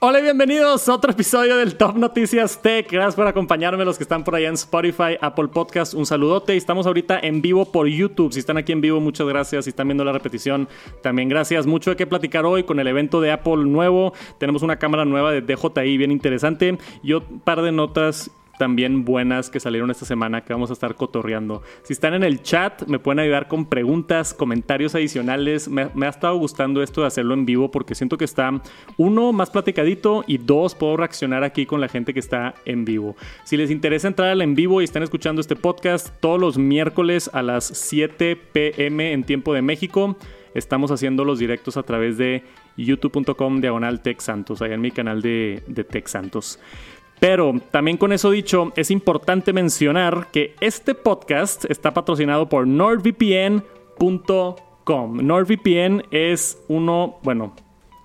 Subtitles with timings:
[0.00, 2.88] Hola y bienvenidos a otro episodio del Top Noticias Tech.
[2.88, 5.92] Gracias por acompañarme los que están por allá en Spotify, Apple Podcast.
[5.92, 6.56] Un saludote.
[6.56, 8.32] Estamos ahorita en vivo por YouTube.
[8.32, 9.64] Si están aquí en vivo, muchas gracias.
[9.64, 10.68] Si están viendo la repetición,
[11.02, 11.66] también gracias.
[11.66, 14.12] Mucho de qué platicar hoy con el evento de Apple nuevo.
[14.38, 19.48] Tenemos una cámara nueva de DJI bien interesante y un par de notas también buenas
[19.50, 21.62] que salieron esta semana que vamos a estar cotorreando.
[21.82, 25.68] Si están en el chat, me pueden ayudar con preguntas, comentarios adicionales.
[25.68, 28.60] Me, ha estado gustando esto de hacerlo en vivo porque siento que está,
[28.96, 33.16] uno, más platicadito y dos, puedo reaccionar aquí con la gente que está en vivo.
[33.44, 37.30] Si les interesa entrar al en vivo y están escuchando este podcast todos los miércoles
[37.32, 40.16] a las 7 pm en tiempo de México,
[40.54, 42.42] estamos haciendo los directos a través de
[42.76, 46.58] youtube.com diagonal Tech Santos, allá en mi canal de, de Tech Santos.
[47.20, 53.66] Pero también con eso dicho, es importante mencionar que este podcast está patrocinado por NordVPN.com.
[55.16, 57.54] NordVPN es uno, bueno,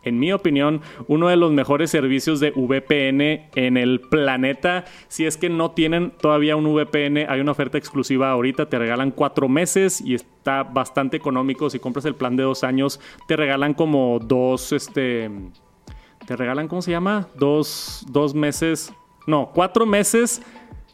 [0.04, 4.86] en mi opinión, uno de los mejores servicios de VPN en el planeta.
[5.08, 9.12] Si es que no tienen todavía un VPN, hay una oferta exclusiva ahorita, te regalan
[9.12, 11.70] cuatro meses y está bastante económico.
[11.70, 15.32] Si compras el plan de dos años, te regalan como dos, este,
[16.28, 17.28] te regalan, ¿cómo se llama?
[17.36, 18.94] Dos, dos meses
[19.28, 20.42] no, cuatro meses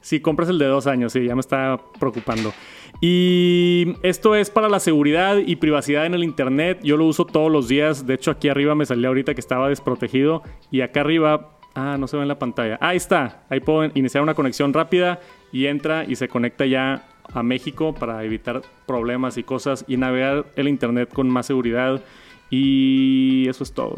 [0.02, 2.54] si compras el de dos años, sí, ya me está preocupando.
[3.02, 6.80] Y esto es para la seguridad y privacidad en el Internet.
[6.84, 8.06] Yo lo uso todos los días.
[8.06, 10.44] De hecho, aquí arriba me salió ahorita que estaba desprotegido.
[10.72, 12.78] Y acá arriba, ah, no se ve en la pantalla.
[12.82, 13.44] Ahí está.
[13.50, 15.20] Ahí puedo iniciar una conexión rápida
[15.52, 20.48] y entra y se conecta ya a México para evitar problemas y cosas y navegar
[20.56, 22.04] el Internet con más seguridad.
[22.50, 23.98] Y eso es todo.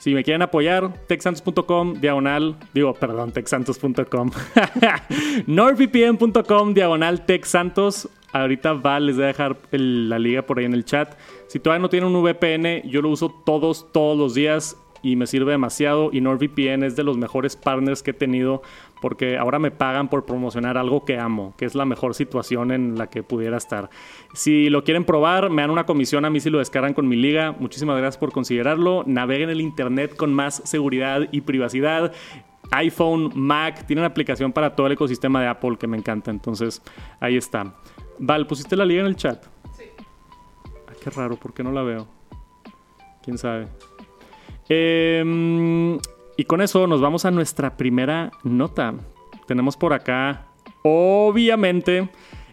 [0.00, 4.30] Si me quieren apoyar, texantos.com, diagonal, digo, perdón, texantos.com,
[5.46, 8.08] nordvpn.com, diagonal, texantos.
[8.32, 11.18] Ahorita va, les voy a dejar la liga por ahí en el chat.
[11.48, 15.26] Si todavía no tienen un VPN, yo lo uso todos, todos los días y me
[15.26, 16.08] sirve demasiado.
[16.12, 18.62] Y NordVPN es de los mejores partners que he tenido
[19.00, 22.98] porque ahora me pagan por promocionar algo que amo, que es la mejor situación en
[22.98, 23.90] la que pudiera estar.
[24.34, 27.16] Si lo quieren probar, me dan una comisión a mí si lo descargan con mi
[27.16, 27.52] liga.
[27.58, 29.04] Muchísimas gracias por considerarlo.
[29.06, 32.12] Naveguen el internet con más seguridad y privacidad
[32.72, 36.30] iPhone, Mac, tienen aplicación para todo el ecosistema de Apple que me encanta.
[36.30, 36.82] Entonces,
[37.18, 37.74] ahí está.
[38.18, 39.44] Val, ¿pusiste la liga en el chat?
[39.76, 39.84] Sí.
[40.86, 42.06] Ah, qué raro, ¿por qué no la veo?
[43.22, 43.66] ¿Quién sabe?
[44.68, 45.98] Eh,
[46.40, 48.94] y con eso nos vamos a nuestra primera nota.
[49.46, 50.46] Tenemos por acá,
[50.82, 52.08] obviamente,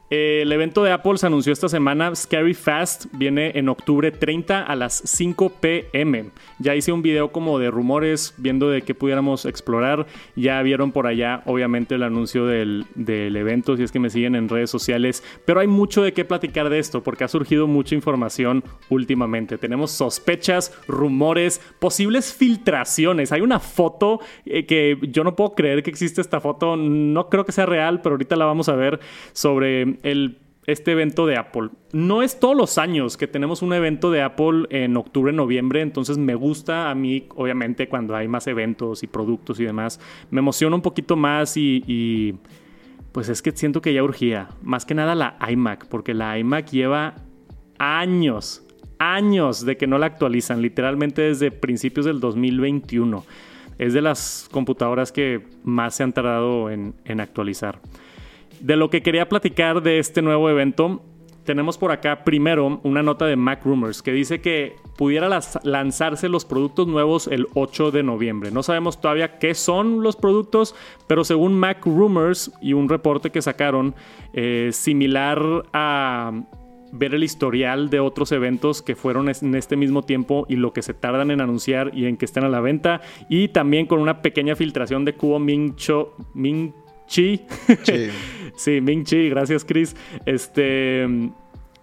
[0.09, 2.15] el evento de Apple se anunció esta semana.
[2.15, 6.29] Scary Fast viene en octubre 30 a las 5 pm.
[6.59, 10.07] Ya hice un video como de rumores viendo de qué pudiéramos explorar.
[10.37, 14.35] Ya vieron por allá, obviamente, el anuncio del, del, evento, si es que me siguen
[14.35, 15.25] en redes sociales.
[15.43, 19.57] Pero hay mucho de qué platicar de esto porque ha surgido mucha información últimamente.
[19.57, 23.33] Tenemos sospechas, rumores, posibles filtraciones.
[23.33, 26.77] Hay una foto eh, que yo no puedo creer que existe esta foto.
[26.77, 29.01] No creo que sea real, pero ahorita la vamos a ver
[29.33, 31.69] sobre este evento de Apple.
[31.93, 36.17] No es todos los años que tenemos un evento de Apple en octubre, noviembre, entonces
[36.17, 39.99] me gusta a mí, obviamente, cuando hay más eventos y productos y demás,
[40.29, 42.35] me emociona un poquito más y,
[43.13, 44.49] pues es que siento que ya urgía.
[44.61, 47.15] Más que nada la iMac, porque la iMac lleva
[47.79, 48.67] años,
[48.99, 53.23] años de que no la actualizan, literalmente desde principios del 2021.
[53.77, 57.79] Es de las computadoras que más se han tardado en actualizar.
[58.59, 61.01] De lo que quería platicar de este nuevo evento,
[61.47, 65.29] tenemos por acá primero una nota de Mac Rumors que dice que pudiera
[65.63, 68.51] lanzarse los productos nuevos el 8 de noviembre.
[68.51, 70.75] No sabemos todavía qué son los productos,
[71.07, 73.95] pero según Mac Rumors y un reporte que sacaron,
[74.33, 76.33] eh, similar a
[76.91, 80.81] ver el historial de otros eventos que fueron en este mismo tiempo y lo que
[80.81, 84.21] se tardan en anunciar y en que estén a la venta, y también con una
[84.21, 86.15] pequeña filtración de Kuo Ming Cho,
[87.07, 87.45] Chi.
[88.55, 88.81] Sí.
[88.81, 89.95] Ming Chi, gracias Chris.
[90.25, 91.07] Este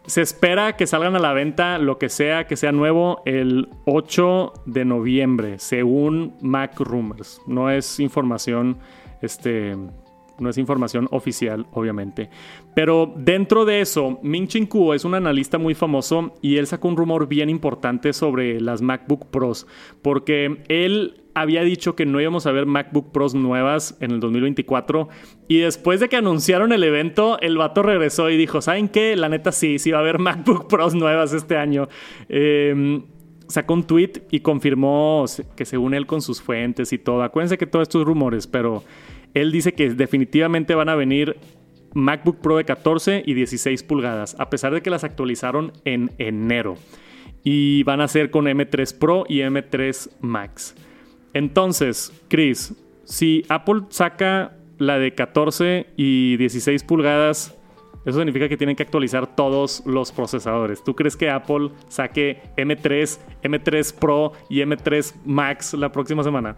[0.06, 4.52] se espera que salgan a la venta lo que sea que sea nuevo el 8
[4.66, 7.40] de noviembre, según Mac Rumors.
[7.46, 8.78] No es información
[9.22, 9.76] este
[10.38, 12.28] no es información oficial, obviamente.
[12.74, 16.88] Pero dentro de eso, Ming Chin Kuo es un analista muy famoso y él sacó
[16.88, 19.66] un rumor bien importante sobre las MacBook Pros,
[20.02, 25.08] porque él había dicho que no íbamos a ver MacBook Pros nuevas en el 2024.
[25.48, 29.16] Y después de que anunciaron el evento, el vato regresó y dijo: ¿Saben qué?
[29.16, 31.88] La neta sí, sí va a haber MacBook Pros nuevas este año.
[32.28, 33.02] Em,
[33.48, 35.24] sacó un tweet y confirmó
[35.56, 37.22] que según él con sus fuentes y todo.
[37.22, 38.84] Acuérdense que todos estos rumores, pero
[39.34, 41.36] él dice que definitivamente van a venir
[41.94, 46.76] MacBook Pro de 14 y 16 pulgadas, a pesar de que las actualizaron en enero.
[47.42, 50.74] Y van a ser con M3 Pro y M3 Max.
[51.34, 52.72] Entonces, Chris,
[53.04, 57.54] si Apple saca la de 14 y 16 pulgadas,
[58.04, 60.84] eso significa que tienen que actualizar todos los procesadores.
[60.84, 66.56] ¿Tú crees que Apple saque M3, M3 Pro y M3 Max la próxima semana?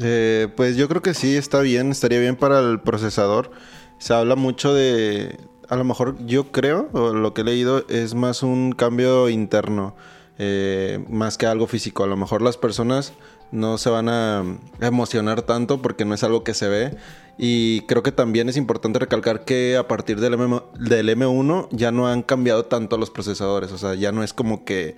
[0.00, 3.50] Eh, pues yo creo que sí, está bien, estaría bien para el procesador.
[3.98, 5.36] Se habla mucho de,
[5.68, 9.96] a lo mejor yo creo, o lo que he leído, es más un cambio interno,
[10.38, 12.04] eh, más que algo físico.
[12.04, 13.12] A lo mejor las personas
[13.50, 14.44] no se van a
[14.80, 16.96] emocionar tanto porque no es algo que se ve.
[17.38, 21.92] Y creo que también es importante recalcar que a partir del, M del M1 ya
[21.92, 23.70] no han cambiado tanto los procesadores.
[23.70, 24.96] O sea, ya no es como que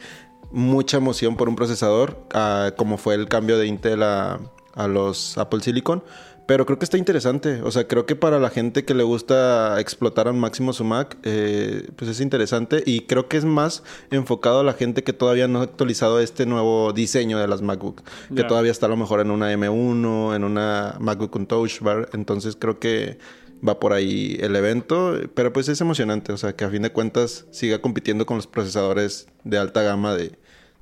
[0.51, 4.41] mucha emoción por un procesador, ah, como fue el cambio de Intel a
[4.89, 6.03] los Apple Silicon.
[6.51, 7.63] Pero creo que está interesante.
[7.63, 11.17] O sea, creo que para la gente que le gusta explotar al máximo su Mac,
[11.23, 12.83] eh, pues es interesante.
[12.85, 16.47] Y creo que es más enfocado a la gente que todavía no ha actualizado este
[16.47, 18.03] nuevo diseño de las MacBook.
[18.35, 22.09] Que todavía está a lo mejor en una M1, en una MacBook con Touch Bar.
[22.15, 23.19] Entonces creo que
[23.65, 25.21] va por ahí el evento.
[25.35, 26.33] Pero pues es emocionante.
[26.33, 30.17] O sea, que a fin de cuentas siga compitiendo con los procesadores de alta gama
[30.17, 30.37] de,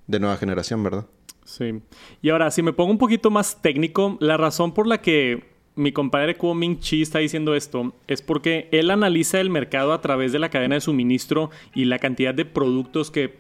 [0.07, 1.05] de nueva generación, ¿verdad?
[1.45, 1.83] Sí.
[2.23, 5.93] Y ahora, si me pongo un poquito más técnico, la razón por la que mi
[5.93, 10.33] compadre Kuo Ming Chi está diciendo esto es porque él analiza el mercado a través
[10.33, 13.37] de la cadena de suministro y la cantidad de productos que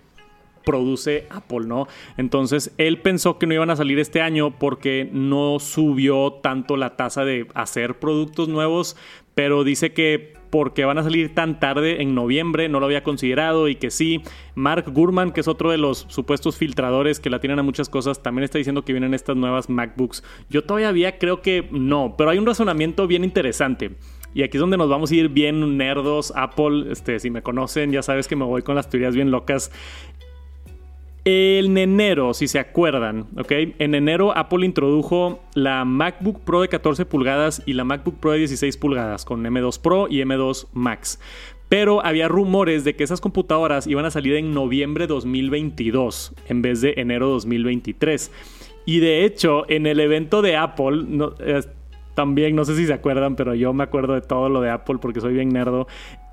[0.64, 1.88] produce Apple, ¿no?
[2.17, 6.96] Entonces él pensó que no iban a salir este año porque no subió tanto la
[6.96, 8.96] tasa de hacer productos nuevos,
[9.35, 13.68] pero dice que porque van a salir tan tarde en noviembre, no lo había considerado
[13.68, 14.22] y que sí.
[14.54, 18.22] Mark Gurman, que es otro de los supuestos filtradores que la tienen a muchas cosas,
[18.22, 20.22] también está diciendo que vienen estas nuevas MacBooks.
[20.50, 23.92] Yo todavía creo que no, pero hay un razonamiento bien interesante.
[24.34, 26.32] Y aquí es donde nos vamos a ir bien nerdos.
[26.36, 29.72] Apple, este, si me conocen, ya sabes que me voy con las teorías bien locas.
[31.30, 33.52] En enero, si se acuerdan, ¿ok?
[33.78, 38.38] En enero Apple introdujo la MacBook Pro de 14 pulgadas y la MacBook Pro de
[38.38, 41.20] 16 pulgadas con M2 Pro y M2 Max.
[41.69, 46.80] Pero había rumores de que esas computadoras iban a salir en noviembre 2022 en vez
[46.80, 48.32] de enero 2023.
[48.86, 51.04] Y de hecho, en el evento de Apple,
[52.14, 54.96] también, no sé si se acuerdan, pero yo me acuerdo de todo lo de Apple
[54.98, 55.88] porque soy bien nerdo.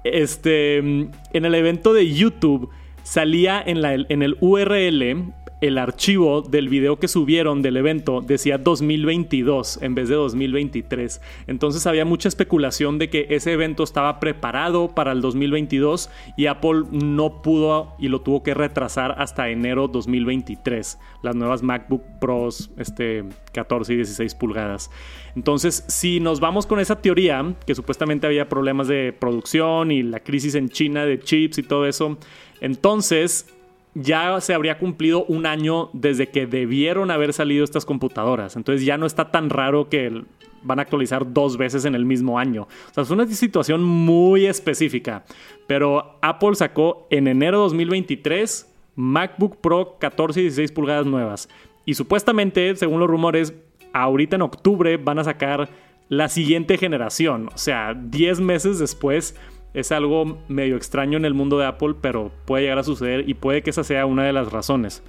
[0.06, 2.69] Este, en el evento de YouTube
[3.06, 5.31] salía en, la, en el URL
[5.62, 11.22] el archivo del video que subieron del evento decía 2022 en vez de 2023.
[11.48, 16.84] Entonces había mucha especulación de que ese evento estaba preparado para el 2022 y Apple
[16.92, 21.00] no pudo y lo tuvo que retrasar hasta enero 2023.
[21.22, 23.24] Las nuevas MacBook Pros este,
[23.54, 24.92] 14 y 16 pulgadas.
[25.36, 30.19] Entonces, si nos vamos con esa teoría, que supuestamente había problemas de producción y la
[30.19, 32.18] crisis en China de chips y todo eso,
[32.62, 33.55] entonces
[33.95, 38.56] ya se habría cumplido un año desde que debieron haber salido estas computadoras.
[38.56, 40.24] Entonces ya no está tan raro que
[40.63, 42.63] van a actualizar dos veces en el mismo año.
[42.63, 45.24] O sea, es una situación muy específica.
[45.65, 51.50] Pero Apple sacó en enero de 2023 MacBook Pro 14 y 16 pulgadas nuevas.
[51.86, 53.53] Y supuestamente, según los rumores,
[53.94, 55.69] ahorita en octubre van a sacar
[56.09, 57.50] la siguiente generación.
[57.53, 59.36] O sea, 10 meses después
[59.75, 63.33] es algo medio extraño en el mundo de Apple, pero puede llegar a suceder y
[63.36, 65.04] puede que esa sea una de las razones.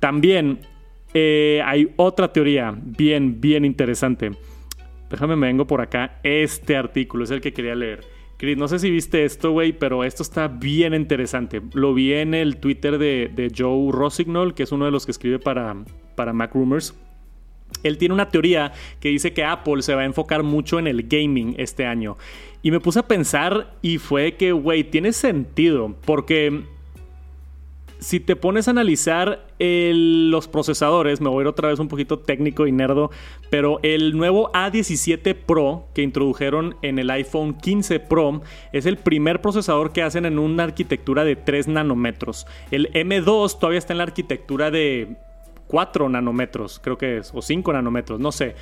[0.00, 0.60] También
[1.14, 4.32] eh, hay otra teoría bien, bien interesante.
[5.08, 6.18] Déjame, me vengo por acá.
[6.22, 8.00] Este artículo es el que quería leer.
[8.36, 11.60] Chris, no sé si viste esto, güey, pero esto está bien interesante.
[11.74, 15.38] Lo vi en el Twitter de, Joe Rossignol, que es uno de los que escribe
[15.38, 15.76] para,
[16.16, 16.98] para Mac Rumors.
[17.82, 21.08] Él tiene una teoría que dice que Apple se va a enfocar mucho en el
[21.08, 22.16] gaming este año.
[22.62, 25.94] Y me puse a pensar y fue que, güey, tiene sentido.
[26.04, 26.64] Porque
[28.00, 32.18] si te pones a analizar los procesadores, me voy a ir otra vez un poquito
[32.18, 33.10] técnico y nerdo,
[33.50, 38.40] pero el nuevo A17 Pro que introdujeron en el iPhone 15 Pro
[38.72, 42.46] es el primer procesador que hacen en una arquitectura de 3 nanómetros.
[42.70, 45.16] El M2 todavía está en la arquitectura de
[45.70, 48.56] 4 nanómetros, creo que es, o 5 nanómetros, no sé.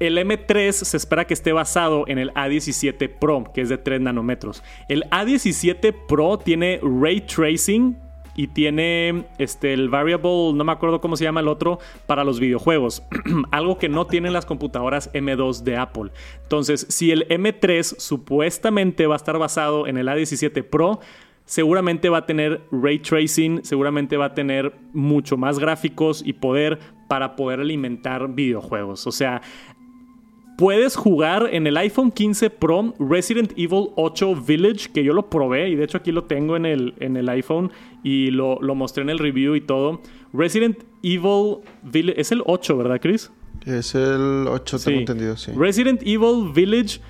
[0.00, 4.00] El M3 se espera que esté basado en el A17 Pro, que es de 3
[4.00, 4.62] nanómetros.
[4.88, 7.96] El A17 Pro tiene ray tracing
[8.34, 12.40] y tiene este, el variable, no me acuerdo cómo se llama el otro, para los
[12.40, 13.02] videojuegos.
[13.50, 16.10] Algo que no tienen las computadoras M2 de Apple.
[16.42, 21.00] Entonces, si el M3 supuestamente va a estar basado en el A17 Pro,
[21.50, 26.78] seguramente va a tener ray tracing, seguramente va a tener mucho más gráficos y poder
[27.08, 29.04] para poder alimentar videojuegos.
[29.08, 29.42] O sea,
[30.56, 35.70] puedes jugar en el iPhone 15 Pro Resident Evil 8 Village, que yo lo probé
[35.70, 37.72] y de hecho aquí lo tengo en el, en el iPhone
[38.04, 40.02] y lo, lo mostré en el review y todo.
[40.32, 43.32] Resident Evil Village, es el 8, ¿verdad, Chris?
[43.66, 45.50] Es el 8, tengo entendido, sí.
[45.56, 47.00] Resident Evil Village,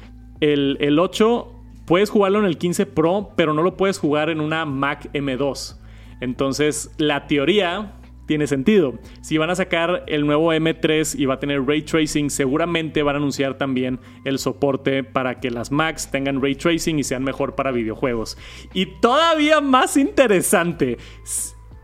[0.40, 1.59] el, el 8,
[1.90, 5.76] puedes jugarlo en el 15 Pro, pero no lo puedes jugar en una Mac M2.
[6.20, 7.94] Entonces, la teoría
[8.26, 8.94] tiene sentido.
[9.22, 13.16] Si van a sacar el nuevo M3 y va a tener ray tracing, seguramente van
[13.16, 17.56] a anunciar también el soporte para que las Macs tengan ray tracing y sean mejor
[17.56, 18.38] para videojuegos.
[18.72, 20.96] Y todavía más interesante,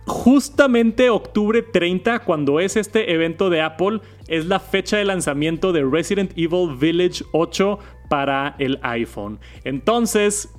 [0.07, 5.85] justamente octubre 30, cuando es este evento de Apple, es la fecha de lanzamiento de
[5.85, 7.79] Resident Evil Village 8
[8.09, 9.39] para el iPhone.
[9.65, 10.51] Entonces,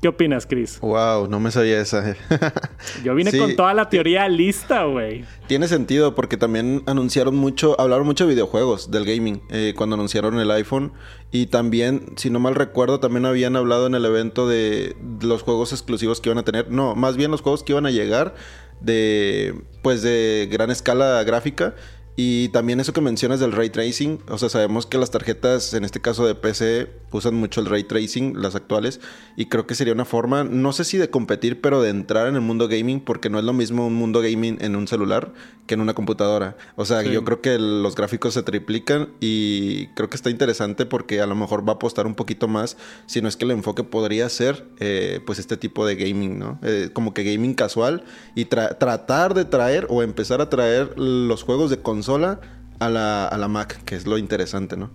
[0.00, 0.78] ¿Qué opinas, Chris?
[0.80, 2.14] Wow, no me sabía esa.
[3.04, 5.24] Yo vine con toda la teoría lista, güey.
[5.48, 10.38] Tiene sentido porque también anunciaron mucho, hablaron mucho de videojuegos, del gaming, eh, cuando anunciaron
[10.38, 10.92] el iPhone.
[11.32, 15.72] Y también, si no mal recuerdo, también habían hablado en el evento de los juegos
[15.72, 16.70] exclusivos que iban a tener.
[16.70, 18.36] No, más bien los juegos que iban a llegar
[18.80, 21.74] de, pues, de gran escala gráfica
[22.20, 25.84] y también eso que mencionas del ray tracing, o sea, sabemos que las tarjetas, en
[25.84, 29.00] este caso de PC, usan mucho el ray tracing, las actuales,
[29.36, 32.34] y creo que sería una forma, no sé si de competir, pero de entrar en
[32.34, 35.32] el mundo gaming, porque no es lo mismo un mundo gaming en un celular
[35.68, 36.56] que en una computadora.
[36.74, 41.20] O sea, yo creo que los gráficos se triplican y creo que está interesante porque
[41.20, 43.84] a lo mejor va a apostar un poquito más, si no es que el enfoque
[43.84, 46.58] podría ser, eh, pues, este tipo de gaming, ¿no?
[46.64, 48.02] Eh, como que gaming casual
[48.34, 52.40] y tratar de traer o empezar a traer los juegos de consola sola
[52.80, 54.90] a la, a la Mac, que es lo interesante, ¿no?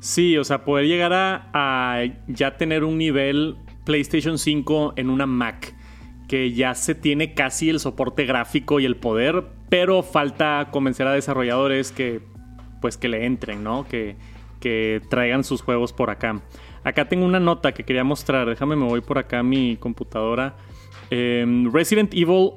[0.00, 5.76] Sí, o sea, poder llegar a, ya tener un nivel PlayStation 5 en una Mac,
[6.26, 11.12] que ya se tiene casi el soporte gráfico y el poder, pero falta convencer a
[11.12, 12.20] desarrolladores que,
[12.80, 13.86] pues, que le entren, ¿no?
[13.86, 14.16] Que,
[14.58, 16.42] que traigan sus juegos por acá.
[16.82, 18.48] Acá tengo una nota que quería mostrar.
[18.48, 20.56] Déjame, me voy por acá a mi computadora.
[21.10, 22.50] Em, Resident Evil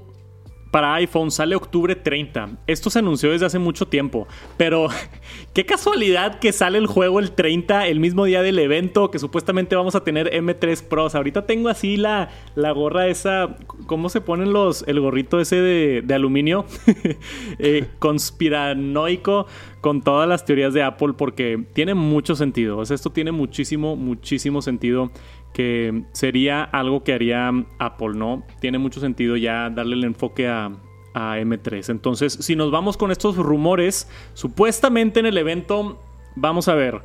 [0.71, 2.57] para iPhone sale octubre 30.
[2.67, 4.87] Esto se anunció desde hace mucho tiempo, pero
[5.53, 9.75] qué casualidad que sale el juego el 30, el mismo día del evento, que supuestamente
[9.75, 11.15] vamos a tener M3 Pros.
[11.15, 16.13] Ahorita tengo así la, la gorra esa, ¿cómo se ponen los, el gorrito ese de,
[16.13, 16.65] aluminio?
[17.57, 19.47] Eh, conspiranoico
[19.81, 22.81] con todas las teorías de Apple porque tiene mucho sentido.
[22.81, 25.11] Esto tiene muchísimo, muchísimo sentido
[25.53, 28.43] que sería algo que haría Apple, ¿no?
[28.59, 30.71] Tiene mucho sentido ya darle el enfoque a,
[31.13, 31.89] M3.
[31.89, 36.01] Entonces, si nos vamos con estos rumores, supuestamente en el evento,
[36.35, 37.01] vamos a ver.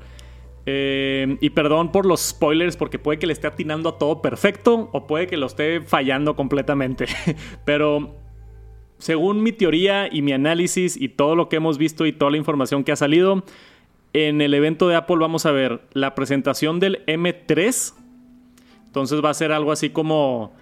[0.66, 4.88] Eh, y perdón por los spoilers, porque puede que le esté atinando a todo perfecto
[4.92, 7.06] o puede que lo esté fallando completamente.
[7.64, 8.14] Pero
[8.98, 12.36] según mi teoría y mi análisis y todo lo que hemos visto y toda la
[12.36, 13.42] información que ha salido,
[14.12, 18.03] en el evento de Apple vamos a ver la presentación del M3
[18.94, 20.52] entonces va a ser algo así como,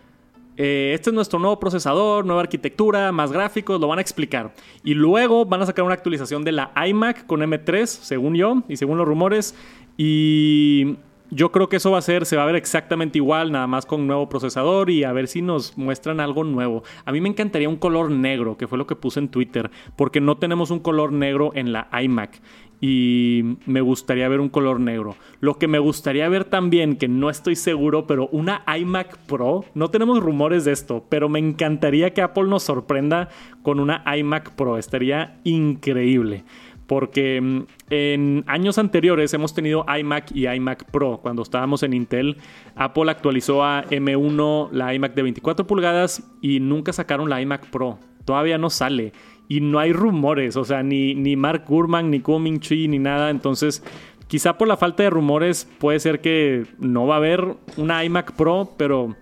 [0.56, 4.54] eh, este es nuestro nuevo procesador, nueva arquitectura, más gráficos, lo van a explicar.
[4.82, 8.78] Y luego van a sacar una actualización de la iMac con M3, según yo y
[8.78, 9.54] según los rumores.
[9.98, 10.96] Y
[11.32, 13.86] yo creo que eso va a ser, se va a ver exactamente igual, nada más
[13.86, 16.82] con un nuevo procesador y a ver si nos muestran algo nuevo.
[17.06, 20.20] A mí me encantaría un color negro, que fue lo que puse en Twitter, porque
[20.20, 22.40] no tenemos un color negro en la iMac
[22.82, 25.14] y me gustaría ver un color negro.
[25.40, 29.88] Lo que me gustaría ver también, que no estoy seguro, pero una iMac Pro, no
[29.88, 33.28] tenemos rumores de esto, pero me encantaría que Apple nos sorprenda
[33.62, 36.44] con una iMac Pro, estaría increíble.
[36.92, 41.20] Porque mm, en años anteriores hemos tenido iMac y iMac Pro.
[41.22, 42.36] Cuando estábamos en Intel,
[42.76, 47.98] Apple actualizó a M1 la iMac de 24 pulgadas y nunca sacaron la iMac Pro.
[48.26, 49.14] Todavía no sale
[49.48, 53.30] y no hay rumores, o sea, ni, ni Mark Gurman, ni Kuoming Chi, ni nada.
[53.30, 53.82] Entonces,
[54.28, 58.32] quizá por la falta de rumores puede ser que no va a haber una iMac
[58.32, 59.16] Pro, pero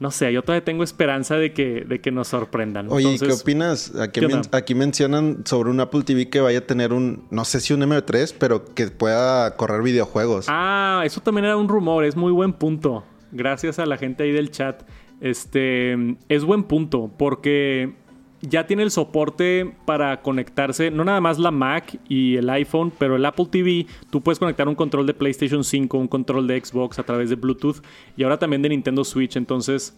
[0.00, 2.86] no sé, yo todavía tengo esperanza de que, de que nos sorprendan.
[2.90, 3.94] Oye, ¿qué opinas?
[3.96, 4.20] Aquí,
[4.52, 7.80] aquí, mencionan sobre un Apple TV que vaya a tener un, no sé si un
[7.80, 10.46] M3, pero que pueda correr videojuegos.
[10.48, 13.04] Ah, eso también era un rumor, es muy buen punto.
[13.32, 14.82] Gracias a la gente ahí del chat.
[15.20, 15.96] Este,
[16.28, 17.94] es buen punto, porque
[18.40, 23.16] ya tiene el soporte para conectarse, no nada más la Mac y el iPhone, pero
[23.16, 26.98] el Apple TV, tú puedes conectar un control de PlayStation 5, un control de Xbox
[26.98, 27.82] a través de Bluetooth
[28.16, 29.96] y ahora también de Nintendo Switch, entonces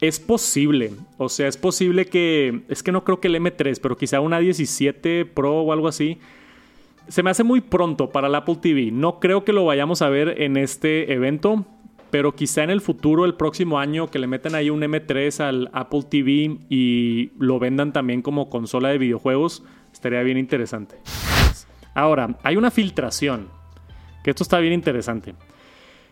[0.00, 3.96] es posible, o sea, es posible que, es que no creo que el M3, pero
[3.96, 6.18] quizá una 17 Pro o algo así.
[7.08, 8.90] Se me hace muy pronto para el Apple TV.
[8.90, 11.64] No creo que lo vayamos a ver en este evento,
[12.10, 15.70] pero quizá en el futuro, el próximo año, que le metan ahí un M3 al
[15.72, 20.96] Apple TV y lo vendan también como consola de videojuegos, estaría bien interesante.
[21.94, 23.48] Ahora, hay una filtración,
[24.22, 25.34] que esto está bien interesante.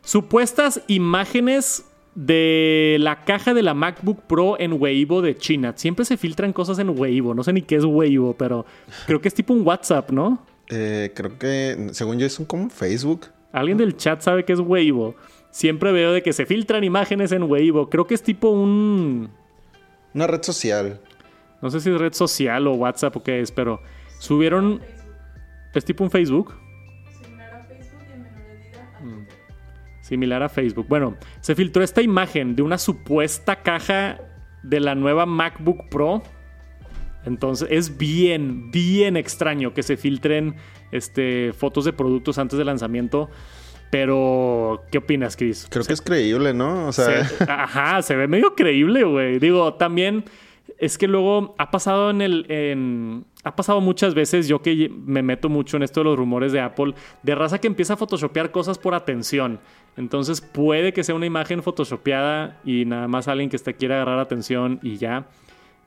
[0.02, 1.84] Supuestas imágenes
[2.14, 5.72] de la caja de la MacBook Pro en Weibo de China.
[5.76, 8.64] Siempre se filtran cosas en Weibo, no sé ni qué es Weibo, pero
[9.06, 10.44] creo que es tipo un WhatsApp, ¿no?
[10.68, 13.26] Eh, creo que, según yo, es un, como Facebook.
[13.52, 15.14] ¿Alguien del chat sabe qué es Weibo?
[15.54, 17.88] Siempre veo de que se filtran imágenes en Weibo.
[17.88, 19.30] Creo que es tipo un...
[20.12, 21.00] Una red social.
[21.62, 23.80] No sé si es red social o WhatsApp o qué es, pero
[24.18, 24.82] subieron...
[25.72, 26.56] ¿Es tipo un Facebook?
[27.22, 29.26] Similar a Facebook y en menor medida a Mm.
[30.00, 30.86] Similar a Facebook.
[30.88, 34.18] Bueno, se filtró esta imagen de una supuesta caja
[34.64, 36.24] de la nueva MacBook Pro.
[37.24, 40.56] Entonces es bien, bien extraño que se filtren
[40.90, 43.30] este, fotos de productos antes del lanzamiento.
[43.94, 45.68] Pero, ¿qué opinas, Chris?
[45.70, 46.88] Creo que es creíble, ¿no?
[46.88, 49.38] O sea, Se- ajá, se ve medio creíble, güey.
[49.38, 50.24] Digo, también
[50.78, 52.44] es que luego ha pasado en el.
[52.48, 56.50] en- ha pasado muchas veces, yo que me meto mucho en esto de los rumores
[56.50, 59.60] de Apple, de raza que empieza a photoshopear cosas por atención.
[59.96, 64.18] Entonces puede que sea una imagen photoshopeada y nada más alguien que te quiera agarrar
[64.18, 65.26] atención y ya.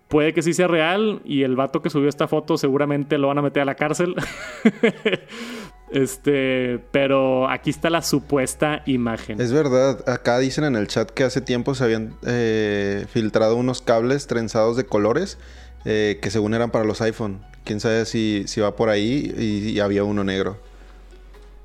[0.08, 3.40] Puede que sí sea real y el vato que subió esta foto seguramente lo van
[3.40, 4.16] a meter a la cárcel.
[5.91, 9.39] este, pero aquí está la supuesta imagen.
[9.39, 10.08] es verdad.
[10.10, 14.77] Acá dicen en el chat que hace tiempo se habían eh, filtrado unos cables trenzados
[14.77, 15.38] de colores
[15.86, 17.41] eh, que según eran para los iPhone.
[17.63, 20.58] Quién sabe si, si va por ahí y, y había uno negro.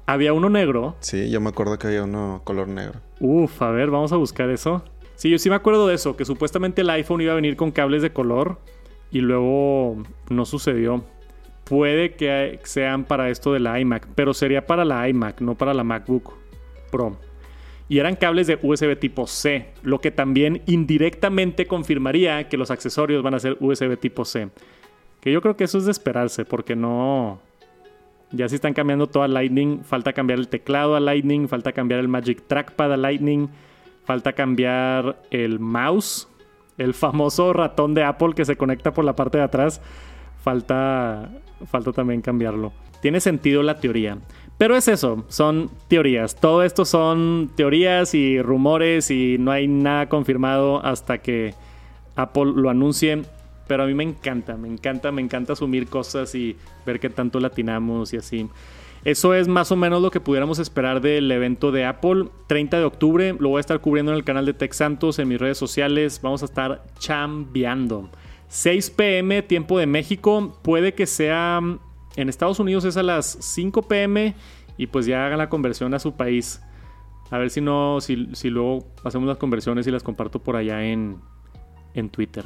[0.07, 0.97] Había uno negro.
[1.01, 3.01] Sí, yo me acuerdo que había uno color negro.
[3.21, 4.83] Uf, a ver, vamos a buscar eso.
[5.15, 7.71] Sí, yo sí me acuerdo de eso, que supuestamente el iPhone iba a venir con
[7.71, 8.59] cables de color
[9.13, 11.05] y luego no sucedió.
[11.73, 15.73] Puede que sean para esto de la iMac, pero sería para la iMac, no para
[15.73, 16.35] la MacBook
[16.91, 17.17] Pro.
[17.89, 23.23] Y eran cables de USB tipo C, lo que también indirectamente confirmaría que los accesorios
[23.23, 24.51] van a ser USB tipo C.
[25.23, 27.41] Que yo creo que eso es de esperarse, porque no...
[28.33, 32.01] Ya si están cambiando todo a Lightning, falta cambiar el teclado a Lightning, falta cambiar
[32.01, 33.49] el Magic Trackpad a Lightning,
[34.05, 36.29] falta cambiar el mouse,
[36.77, 39.81] el famoso ratón de Apple que se conecta por la parte de atrás.
[40.43, 41.31] Falta,
[41.71, 42.73] falta también cambiarlo.
[43.01, 44.19] Tiene sentido la teoría.
[44.59, 46.37] Pero es eso, son teorías.
[46.37, 51.55] Todo esto son teorías y rumores y no hay nada confirmado hasta que
[52.15, 53.23] Apple lo anuncie.
[53.67, 57.41] Pero a mí me encanta, me encanta, me encanta asumir cosas y ver qué tanto
[57.41, 58.49] latinamos y así.
[59.05, 62.27] Eso es más o menos lo que pudiéramos esperar del evento de Apple.
[62.47, 65.27] 30 de octubre, lo voy a estar cubriendo en el canal de Tech Santos, en
[65.27, 66.21] mis redes sociales.
[66.23, 68.11] Vamos a estar chambeando.
[68.53, 70.59] 6 pm, tiempo de México.
[70.63, 71.59] Puede que sea.
[72.17, 74.35] En Estados Unidos es a las 5 pm
[74.77, 76.61] y pues ya hagan la conversión a su país.
[77.31, 80.85] A ver si no, si, si luego hacemos las conversiones y las comparto por allá
[80.85, 81.23] en,
[81.95, 82.45] en Twitter.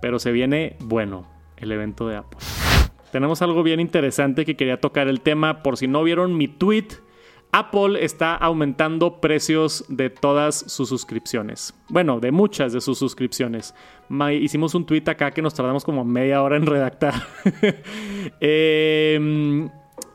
[0.00, 1.26] Pero se viene bueno
[1.58, 2.38] el evento de Apple.
[3.12, 5.62] Tenemos algo bien interesante que quería tocar el tema.
[5.62, 6.86] Por si no vieron mi tweet,
[7.52, 11.74] Apple está aumentando precios de todas sus suscripciones.
[11.88, 13.74] Bueno, de muchas de sus suscripciones.
[14.40, 17.14] Hicimos un tweet acá que nos tardamos como media hora en redactar.
[18.40, 19.68] Em,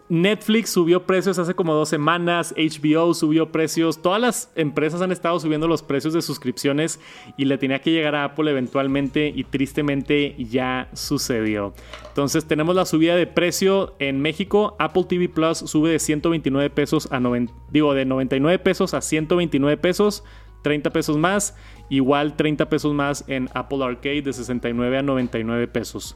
[0.08, 5.40] Netflix subió precios hace como dos semanas, HBO subió precios, todas las empresas han estado
[5.40, 7.00] subiendo los precios de suscripciones
[7.38, 11.74] y le tenía que llegar a Apple eventualmente y tristemente ya sucedió.
[12.08, 17.12] Entonces tenemos la subida de precio en México, Apple TV Plus sube de 129 pesos
[17.12, 20.24] a 90, digo de 99 pesos a 129 pesos.
[20.62, 21.56] 30 pesos más,
[21.92, 26.16] igual 30 pesos más en Apple Arcade de 69 a 99 pesos.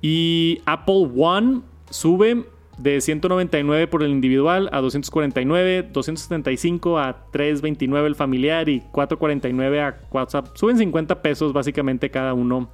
[0.00, 2.46] Y Apple One sube
[2.80, 10.00] de 199 por el individual a 249, 275 a 329 el familiar y 449 a
[10.10, 10.56] WhatsApp.
[10.56, 12.70] Suben 50 pesos básicamente cada uno.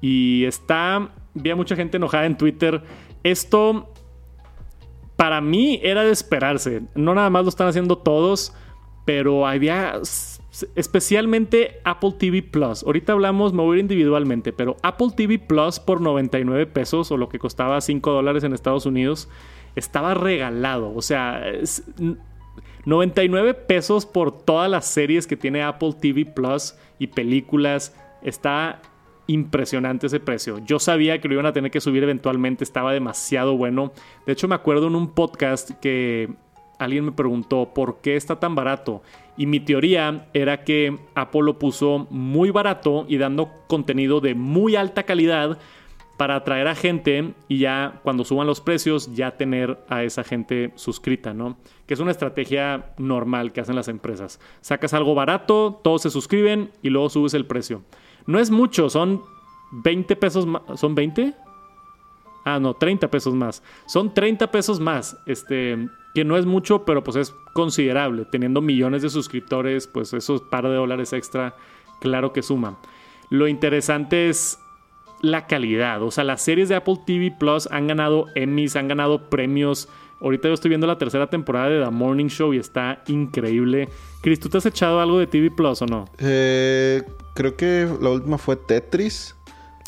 [0.00, 2.82] Y está, vi mucha gente enojada en Twitter.
[3.22, 3.92] Esto
[5.16, 6.82] para mí era de esperarse.
[6.94, 8.54] No nada más lo están haciendo todos,
[9.04, 10.00] pero había
[10.76, 12.84] especialmente Apple TV Plus.
[12.84, 17.16] Ahorita hablamos, me voy a ir individualmente, pero Apple TV Plus por 99 pesos o
[17.16, 19.28] lo que costaba 5 dólares en Estados Unidos
[19.74, 20.94] estaba regalado.
[20.94, 21.84] O sea, es
[22.84, 27.96] 99 pesos por todas las series que tiene Apple TV Plus y películas.
[28.22, 28.80] Está
[29.26, 30.58] impresionante ese precio.
[30.58, 33.92] Yo sabía que lo iban a tener que subir eventualmente, estaba demasiado bueno.
[34.26, 36.28] De hecho, me acuerdo en un podcast que
[36.78, 39.02] alguien me preguntó por qué está tan barato.
[39.36, 44.76] Y mi teoría era que Apple lo puso muy barato y dando contenido de muy
[44.76, 45.58] alta calidad
[46.16, 50.72] para atraer a gente y ya cuando suban los precios ya tener a esa gente
[50.76, 51.56] suscrita, ¿no?
[51.86, 54.38] Que es una estrategia normal que hacen las empresas.
[54.60, 57.82] Sacas algo barato, todos se suscriben y luego subes el precio.
[58.26, 59.22] No es mucho, son
[59.72, 60.46] 20 pesos.
[60.76, 61.34] ¿Son 20?
[62.44, 63.62] Ah, no, 30 pesos más.
[63.86, 65.16] Son 30 pesos más.
[65.26, 68.24] Este, que no es mucho, pero pues es considerable.
[68.24, 71.56] Teniendo millones de suscriptores, pues esos par de dólares extra,
[72.00, 72.76] claro que suman.
[73.30, 74.58] Lo interesante es
[75.22, 76.02] la calidad.
[76.02, 79.88] O sea, las series de Apple TV Plus han ganado Emmys, han ganado premios.
[80.20, 83.88] Ahorita yo estoy viendo la tercera temporada de The Morning Show y está increíble.
[84.22, 86.04] Chris, ¿tú te has echado algo de TV Plus o no?
[86.18, 87.02] Eh,
[87.34, 89.34] creo que la última fue Tetris.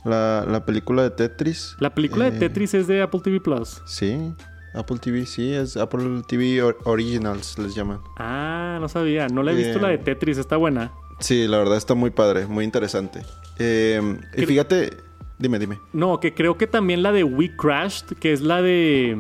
[0.05, 1.77] La, la película de Tetris.
[1.81, 3.83] La película de Eh, Tetris es de Apple TV Plus.
[3.87, 4.33] Sí.
[4.75, 7.99] Apple TV, sí, es Apple TV Or- Originals, les llaman.
[8.19, 9.27] Ah, no sabía.
[9.29, 9.83] No la he visto Eh.
[9.83, 10.93] la de Tetris, está buena.
[11.19, 13.23] Sí, la verdad está muy padre, muy interesante.
[13.59, 14.91] Eh, y fíjate,
[15.39, 15.79] dime, dime.
[15.95, 19.17] No, que creo que también la de We Crashed, que es la de.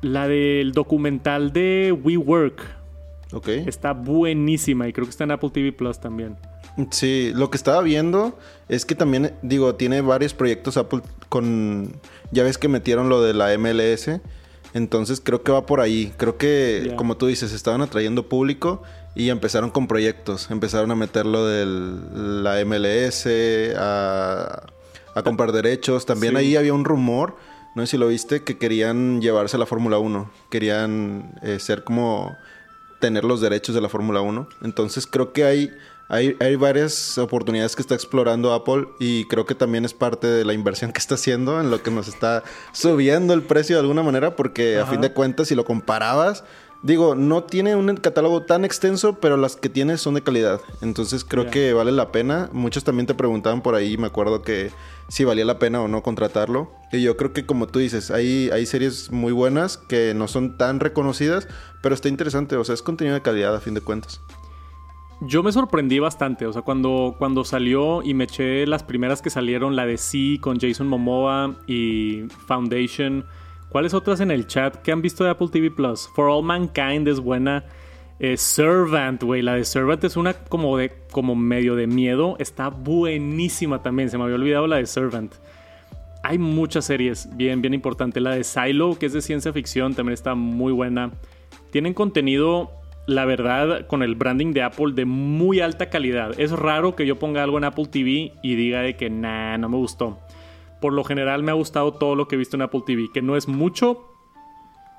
[0.00, 2.62] La del documental de We Work.
[3.32, 3.48] Ok.
[3.48, 6.36] Está buenísima y creo que está en Apple TV Plus también.
[6.90, 8.38] Sí, lo que estaba viendo
[8.68, 11.92] es que también, digo, tiene varios proyectos Apple con...
[12.30, 14.10] Ya ves que metieron lo de la MLS.
[14.74, 16.12] Entonces creo que va por ahí.
[16.16, 18.82] Creo que, como tú dices, estaban atrayendo público
[19.14, 20.50] y empezaron con proyectos.
[20.50, 23.26] Empezaron a meter lo de la MLS,
[23.76, 24.62] a,
[25.14, 26.06] a comprar derechos.
[26.06, 26.38] También Sí.
[26.38, 27.36] ahí había un rumor,
[27.74, 30.30] no sé si lo viste, que querían llevarse a la Fórmula 1.
[30.50, 32.36] Querían eh, ser como
[33.00, 34.48] tener los derechos de la Fórmula 1.
[34.62, 35.70] Entonces creo que hay,
[36.08, 40.44] hay, hay varias oportunidades que está explorando Apple y creo que también es parte de
[40.44, 42.42] la inversión que está haciendo en lo que nos está
[42.72, 46.44] subiendo el precio de alguna manera porque a fin de cuentas si lo comparabas,
[46.82, 50.60] digo, no tiene un catálogo tan extenso, pero las que tiene son de calidad.
[50.80, 52.48] Entonces creo que vale la pena.
[52.52, 54.70] Muchos también te preguntaban por ahí, me acuerdo que
[55.08, 56.70] si valía la pena o no contratarlo.
[56.92, 60.56] Y yo creo que como tú dices, hay, hay series muy buenas que no son
[60.56, 61.48] tan reconocidas,
[61.82, 64.20] pero está interesante, o sea, es contenido de calidad a fin de cuentas.
[65.20, 69.30] Yo me sorprendí bastante, o sea, cuando, cuando salió y me eché las primeras que
[69.30, 73.24] salieron, la de Sí con Jason Momoa y Foundation.
[73.68, 76.08] ¿Cuáles otras en el chat que han visto de Apple TV Plus?
[76.14, 77.64] For All Mankind es buena.
[78.20, 82.68] Eh, Servant, güey, la de Servant es una como de como medio de miedo, está
[82.68, 85.34] buenísima también, se me había olvidado la de Servant.
[86.24, 90.14] Hay muchas series bien bien importante, la de Silo, que es de ciencia ficción, también
[90.14, 91.12] está muy buena.
[91.70, 92.72] Tienen contenido
[93.08, 96.38] la verdad, con el branding de Apple de muy alta calidad.
[96.38, 99.70] Es raro que yo ponga algo en Apple TV y diga de que nah, no
[99.70, 100.20] me gustó.
[100.78, 103.22] Por lo general me ha gustado todo lo que he visto en Apple TV, que
[103.22, 104.04] no es mucho,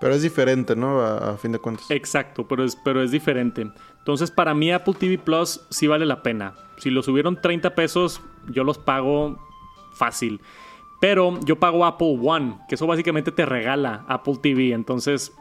[0.01, 1.01] Pero es diferente, ¿no?
[1.01, 1.91] A, a fin de cuentas.
[1.91, 3.67] exacto, pero es, pero es diferente.
[3.99, 6.55] Entonces para mí Apple TV Plus sí vale la pena.
[6.77, 9.37] Si lo subieron 30 pesos, yo los pago
[9.93, 10.41] fácil.
[10.99, 14.71] Pero yo pago Apple One, que eso básicamente te regala Apple TV.
[14.71, 15.31] Entonces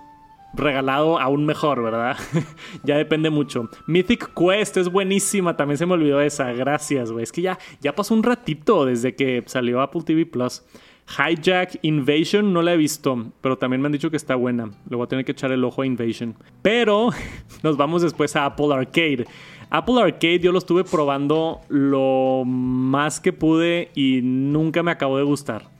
[0.55, 2.17] regalado aún mejor, ¿verdad?
[2.85, 3.69] ya depende mucho.
[3.87, 6.53] Mythic Quest es buenísima, también se me olvidó esa.
[6.53, 7.23] Gracias, güey.
[7.23, 10.63] Es que ya, ya pasó un ratito desde que salió Apple TV Plus.
[11.09, 14.71] Hijack Invasion no la he visto, pero también me han dicho que está buena.
[14.89, 16.35] Le voy a tener que echar el ojo a Invasion.
[16.61, 17.11] Pero
[17.63, 19.27] nos vamos después a Apple Arcade.
[19.71, 25.25] Apple Arcade yo lo estuve probando lo más que pude y nunca me acabó de
[25.25, 25.78] gustar.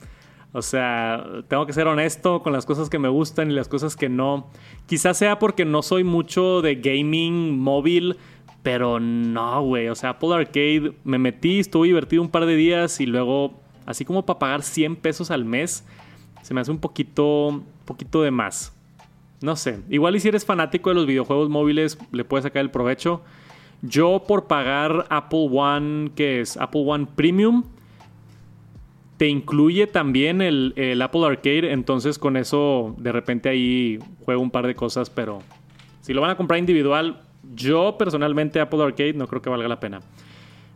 [0.51, 3.95] O sea, tengo que ser honesto con las cosas que me gustan y las cosas
[3.95, 4.47] que no.
[4.87, 8.17] Quizás sea porque no soy mucho de gaming móvil,
[8.63, 9.89] pero no, güey.
[9.89, 14.05] O sea, Apple Arcade me metí, estuve divertido un par de días y luego, así
[14.05, 15.85] como para pagar 100 pesos al mes,
[16.41, 18.75] se me hace un poquito, poquito de más.
[19.41, 22.71] No sé, igual y si eres fanático de los videojuegos móviles, le puedes sacar el
[22.71, 23.21] provecho.
[23.81, 27.63] Yo por pagar Apple One, que es Apple One Premium,
[29.19, 34.49] te incluye también el, el, Apple Arcade, entonces con eso de repente ahí juego un
[34.49, 35.41] par de cosas, pero
[35.99, 37.19] si lo van a comprar individual,
[37.53, 39.99] yo personalmente Apple Arcade no creo que valga la pena.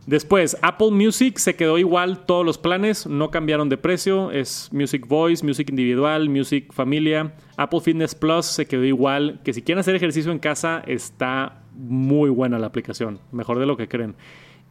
[0.06, 5.08] Después, Apple Music se quedó igual todos los planes, no cambiaron de precio, es Music
[5.08, 7.32] Voice, Music Individual, Music Familia.
[7.56, 12.28] Apple Fitness Plus se quedó igual, que si quieren hacer ejercicio en casa está muy
[12.28, 14.14] buena la aplicación, mejor de lo que creen.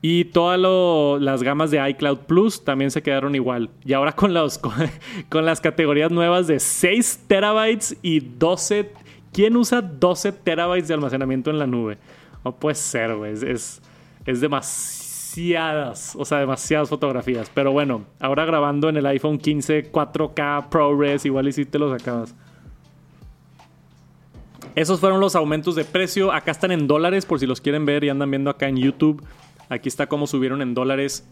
[0.05, 0.59] Y todas
[1.21, 3.69] las gamas de iCloud Plus también se quedaron igual.
[3.85, 4.59] Y ahora con, los,
[5.29, 8.91] con, las categorías nuevas de 6 terabytes y 12.
[9.31, 11.99] ¿Quién usa 12 terabytes de almacenamiento en la nube?
[12.43, 13.31] No puede ser, güey.
[13.31, 13.81] Es, es,
[14.25, 17.49] es, demasiadas, o sea, demasiadas fotografías.
[17.53, 21.93] Pero bueno, ahora grabando en el iPhone 15 4K ProRes, igual y si te los
[21.93, 22.35] acabas.
[24.75, 26.33] Esos fueron los aumentos de precio.
[26.33, 29.23] Acá están en dólares por si los quieren ver y andan viendo acá en YouTube.
[29.69, 31.27] Aquí está cómo subieron en dólares.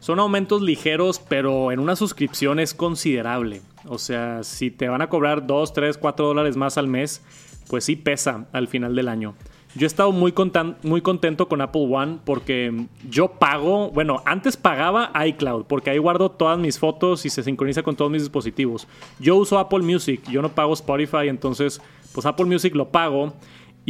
[0.00, 3.62] Son aumentos ligeros, pero en una suscripción es considerable.
[3.86, 7.22] O sea, si te van a cobrar 2, 3, 4 dólares más al mes,
[7.68, 9.34] pues sí pesa al final del año.
[9.76, 10.34] Yo he estado muy,
[10.82, 16.32] muy contento con Apple One porque yo pago, bueno, antes pagaba iCloud porque ahí guardo
[16.32, 18.88] todas mis fotos y se sincroniza con todos mis dispositivos.
[19.20, 21.80] Yo uso Apple Music, yo no pago Spotify, entonces
[22.12, 23.32] pues Apple Music lo pago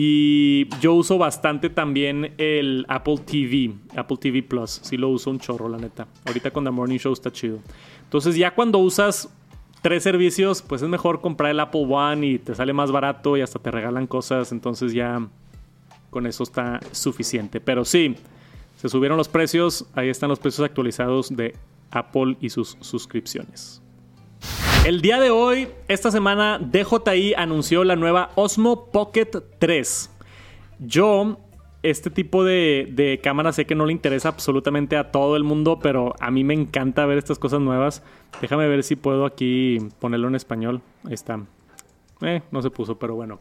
[0.02, 4.80] Y yo uso bastante también el Apple TV, Apple TV Plus.
[4.82, 6.06] Sí lo uso un chorro, la neta.
[6.24, 7.58] Ahorita con The Morning Show está chido.
[8.04, 9.28] Entonces ya cuando usas
[9.82, 13.42] tres servicios, pues es mejor comprar el Apple One y te sale más barato y
[13.42, 14.52] hasta te regalan cosas.
[14.52, 15.28] Entonces ya
[16.08, 17.60] con eso está suficiente.
[17.60, 18.16] Pero sí,
[18.78, 19.84] se subieron los precios.
[19.94, 21.54] Ahí están los precios actualizados de
[21.90, 23.82] Apple y sus suscripciones.
[24.82, 30.10] El día de hoy, esta semana, DJI anunció la nueva Osmo Pocket 3.
[30.78, 31.38] Yo,
[31.82, 35.80] este tipo de, de cámara sé que no le interesa absolutamente a todo el mundo,
[35.82, 38.02] pero a mí me encanta ver estas cosas nuevas.
[38.40, 40.80] Déjame ver si puedo aquí ponerlo en español.
[41.04, 41.44] Ahí está.
[42.22, 43.38] Eh, no se puso, pero bueno.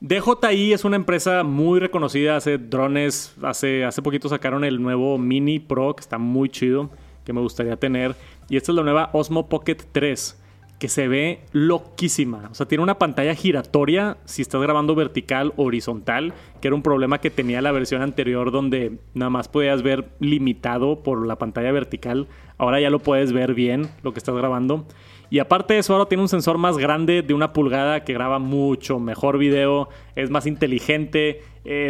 [0.00, 5.58] DJI es una empresa muy reconocida, hace drones, hace, hace poquito sacaron el nuevo Mini
[5.60, 6.88] Pro, que está muy chido,
[7.26, 8.16] que me gustaría tener.
[8.48, 10.47] Y esta es la nueva Osmo Pocket 3
[10.78, 12.48] que se ve loquísima.
[12.50, 16.82] O sea, tiene una pantalla giratoria si estás grabando vertical o horizontal, que era un
[16.82, 21.72] problema que tenía la versión anterior donde nada más podías ver limitado por la pantalla
[21.72, 22.28] vertical.
[22.58, 24.86] Ahora ya lo puedes ver bien lo que estás grabando.
[25.30, 28.38] Y aparte de eso, ahora tiene un sensor más grande de una pulgada que graba
[28.38, 31.42] mucho mejor video, es más inteligente,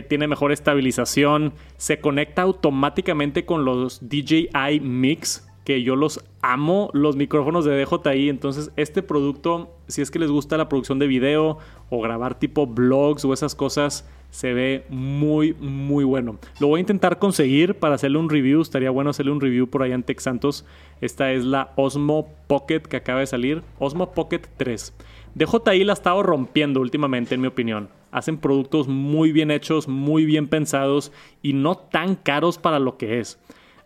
[0.09, 7.17] tiene mejor estabilización, se conecta automáticamente con los DJI Mix, que yo los amo, los
[7.17, 8.31] micrófonos de DJI.
[8.31, 11.59] Entonces, este producto, si es que les gusta la producción de video
[11.91, 16.39] o grabar tipo vlogs o esas cosas, se ve muy, muy bueno.
[16.59, 18.63] Lo voy a intentar conseguir para hacerle un review.
[18.63, 20.65] Estaría bueno hacerle un review por allá en Tex Santos.
[21.03, 23.63] Esta es la Osmo Pocket que acaba de salir.
[23.79, 24.95] Osmo Pocket 3.
[25.35, 27.91] DJI la ha estado rompiendo últimamente, en mi opinión.
[28.11, 33.21] Hacen productos muy bien hechos, muy bien pensados y no tan caros para lo que
[33.21, 33.39] es.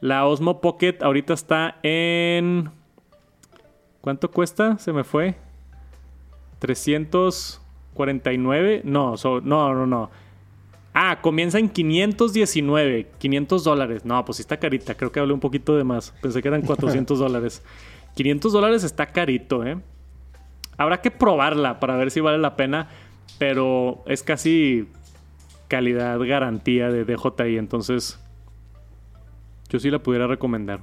[0.02, 2.70] La Osmo Pocket ahorita está en...
[4.00, 4.76] ¿Cuánto cuesta?
[4.78, 5.36] Se me fue.
[6.58, 8.82] 349.
[8.82, 10.10] No, no, no, no.
[10.92, 13.10] Ah, comienza en 519.
[13.16, 14.04] 500 dólares.
[14.04, 14.96] No, pues sí está carita.
[14.96, 16.12] Creo que hablé un poquito de más.
[16.20, 17.62] Pensé que eran 400 dólares.
[18.16, 19.78] 500 dólares está carito, ¿eh?
[20.78, 22.88] Habrá que probarla para ver si vale la pena.
[23.38, 24.88] Pero es casi
[25.68, 27.56] calidad garantía de DJI.
[27.56, 28.18] Entonces,
[29.72, 30.80] yo sí la pudiera recomendar.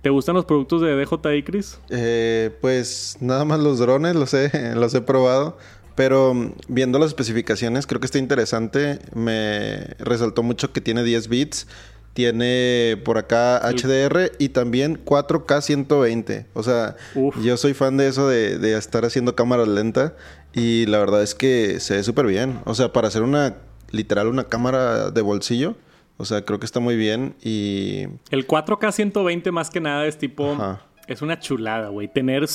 [0.00, 1.78] ¿Te gustan los productos de DJI, Chris?
[1.90, 5.58] Eh, pues nada más los drones, los he, los he probado.
[5.94, 8.98] Pero mm, viendo las especificaciones, creo que está interesante.
[9.14, 11.66] Me resaltó mucho que tiene 10 bits.
[12.14, 16.46] Tiene por acá HDR y también 4K 120.
[16.54, 17.36] O sea, Uf.
[17.40, 20.12] yo soy fan de eso de, de estar haciendo cámaras lentas.
[20.54, 22.58] Y la verdad es que se ve súper bien.
[22.64, 23.56] O sea, para hacer una,
[23.90, 25.76] literal, una cámara de bolsillo
[26.20, 28.02] o sea, creo que está muy bien y...
[28.30, 30.52] El 4K 120 más que nada es tipo...
[30.52, 30.82] Ajá.
[31.06, 32.08] Es una chulada, güey.
[32.08, 32.46] Tener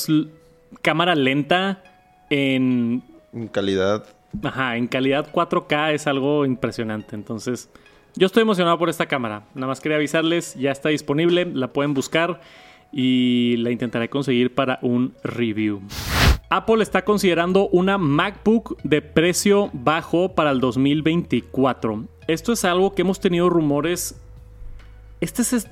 [0.83, 1.83] cámara lenta
[2.29, 3.03] en...
[3.33, 4.05] En calidad.
[4.43, 7.15] Ajá, en calidad 4K es algo impresionante.
[7.15, 7.69] Entonces,
[8.15, 9.47] yo estoy emocionado por esta cámara.
[9.55, 12.41] Nada más quería avisarles, ya está disponible, la pueden buscar
[12.91, 15.81] y la intentaré conseguir para un review.
[16.49, 23.03] Apple está considerando una MacBook de precio bajo para el 2024 esto es algo que
[23.03, 24.19] hemos tenido rumores.
[25.21, 25.67] Este es.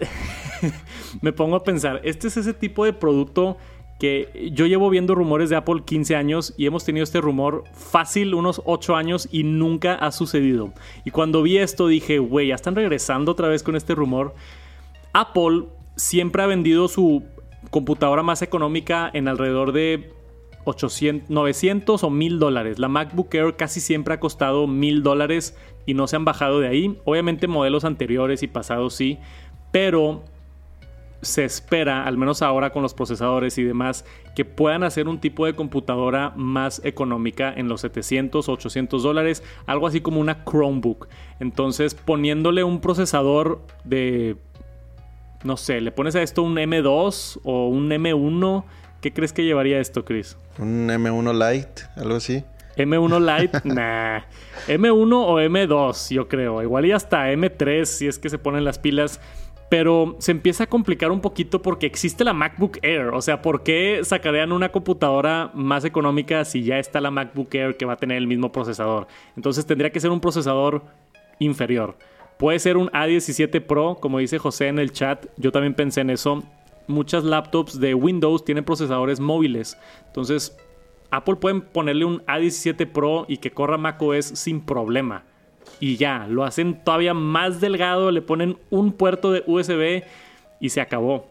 [1.21, 2.01] Me pongo a pensar.
[2.03, 3.57] Este es ese tipo de producto
[3.99, 8.33] que yo llevo viendo rumores de Apple 15 años y hemos tenido este rumor fácil
[8.33, 10.73] unos 8 años y nunca ha sucedido.
[11.05, 14.35] Y cuando vi esto dije, güey, ya están regresando otra vez con este rumor.
[15.13, 17.23] Apple siempre ha vendido su
[17.69, 20.11] computadora más económica en alrededor de
[20.65, 22.79] 800, 900 o 1000 dólares.
[22.79, 26.67] La MacBook Air casi siempre ha costado 1000 dólares y no se han bajado de
[26.67, 26.99] ahí.
[27.05, 29.19] Obviamente modelos anteriores y pasados sí,
[29.71, 30.23] pero
[31.23, 35.45] se espera, al menos ahora con los procesadores y demás, que puedan hacer un tipo
[35.45, 41.07] de computadora más económica en los 700, 800 dólares, algo así como una Chromebook.
[41.39, 44.35] Entonces, poniéndole un procesador de,
[45.43, 48.65] no sé, le pones a esto un M2 o un M1,
[49.03, 50.37] ¿qué crees que llevaría esto, Chris?
[50.57, 52.45] Un M1 Lite, algo así.
[52.77, 54.21] M1 Lite, nah.
[54.67, 56.63] M1 o M2, yo creo.
[56.63, 59.19] Igual y hasta M3 si es que se ponen las pilas.
[59.69, 63.07] Pero se empieza a complicar un poquito porque existe la MacBook Air.
[63.07, 67.75] O sea, ¿por qué sacarían una computadora más económica si ya está la MacBook Air
[67.75, 69.07] que va a tener el mismo procesador?
[69.35, 70.83] Entonces tendría que ser un procesador
[71.39, 71.97] inferior.
[72.37, 75.25] Puede ser un A17 Pro, como dice José en el chat.
[75.37, 76.43] Yo también pensé en eso.
[76.87, 79.77] Muchas laptops de Windows tienen procesadores móviles.
[80.07, 80.57] Entonces
[81.11, 85.23] Apple pueden ponerle un A17 Pro y que corra macOS sin problema.
[85.79, 90.03] Y ya, lo hacen todavía más delgado, le ponen un puerto de USB
[90.59, 91.27] y se acabó.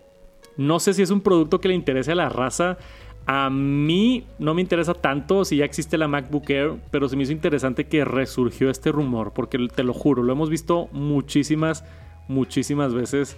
[0.57, 2.79] No sé si es un producto que le interese a la raza.
[3.27, 7.23] A mí no me interesa tanto si ya existe la MacBook Air, pero se me
[7.23, 11.85] hizo interesante que resurgió este rumor, porque te lo juro, lo hemos visto muchísimas,
[12.29, 13.37] muchísimas veces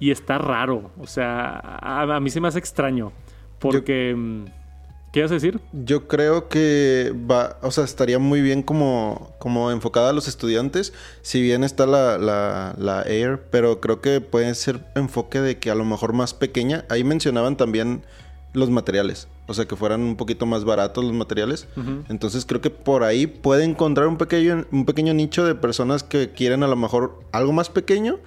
[0.00, 0.90] y está raro.
[0.98, 3.12] O sea, a, a mí se me hace extraño,
[3.58, 4.14] porque...
[4.16, 4.44] mm,
[5.12, 5.60] ¿Qué ibas a decir?
[5.72, 10.92] Yo creo que va, o sea, estaría muy bien como, como enfocada a los estudiantes.
[11.22, 15.70] Si bien está la, la, la Air, pero creo que puede ser enfoque de que
[15.70, 16.84] a lo mejor más pequeña.
[16.88, 18.02] Ahí mencionaban también
[18.54, 19.28] los materiales.
[19.46, 21.68] O sea, que fueran un poquito más baratos los materiales.
[22.08, 26.32] Entonces creo que por ahí puede encontrar un pequeño, un pequeño nicho de personas que
[26.32, 28.18] quieren a lo mejor algo más pequeño.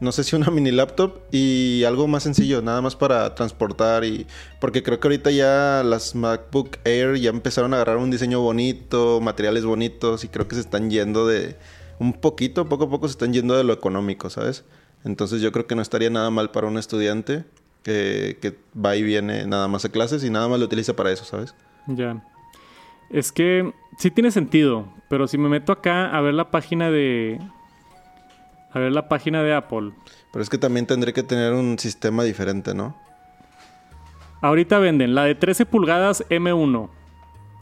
[0.00, 4.26] No sé si una mini laptop y algo más sencillo, nada más para transportar y...
[4.60, 9.20] Porque creo que ahorita ya las MacBook Air ya empezaron a agarrar un diseño bonito,
[9.20, 11.56] materiales bonitos y creo que se están yendo de...
[11.98, 14.64] Un poquito, poco a poco se están yendo de lo económico, ¿sabes?
[15.04, 17.44] Entonces yo creo que no estaría nada mal para un estudiante
[17.82, 21.12] que, que va y viene nada más a clases y nada más lo utiliza para
[21.12, 21.54] eso, ¿sabes?
[21.86, 22.24] Ya.
[23.10, 27.40] Es que sí tiene sentido, pero si me meto acá a ver la página de...
[28.74, 29.92] A ver la página de Apple.
[30.32, 32.94] Pero es que también tendré que tener un sistema diferente, ¿no?
[34.42, 36.90] Ahorita venden la de 13 pulgadas M1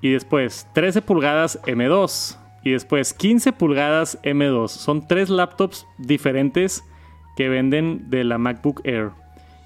[0.01, 4.69] y después 13 pulgadas M2 y después 15 pulgadas M2.
[4.69, 6.85] Son tres laptops diferentes
[7.37, 9.11] que venden de la MacBook Air.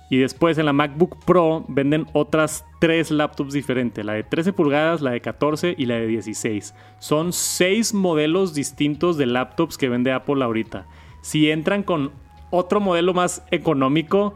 [0.09, 5.01] Y después en la MacBook Pro venden otras tres laptops diferentes, la de 13 pulgadas,
[5.01, 6.75] la de 14 y la de 16.
[7.01, 10.87] Son seis modelos distintos de laptops que vende Apple ahorita.
[11.27, 12.13] Si entran con
[12.51, 14.35] otro modelo más económico,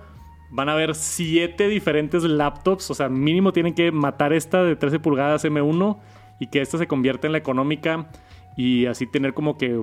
[0.51, 2.91] van a ver siete diferentes laptops.
[2.91, 5.99] O sea, mínimo tienen que matar esta de 13 pulgadas M1
[6.41, 8.11] y que esta se convierta en la económica
[8.57, 9.81] y así tener como que,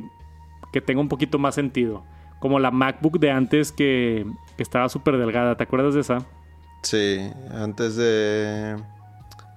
[0.74, 2.04] que tenga un poquito más sentido.
[2.40, 4.26] Como la MacBook de antes que,
[4.58, 5.56] que estaba súper delgada.
[5.56, 6.26] ¿Te acuerdas de esa?
[6.82, 7.20] Sí,
[7.54, 8.76] antes de...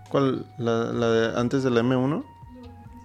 [0.09, 0.47] ¿Cuál?
[0.57, 2.23] ¿La, la de antes del M1?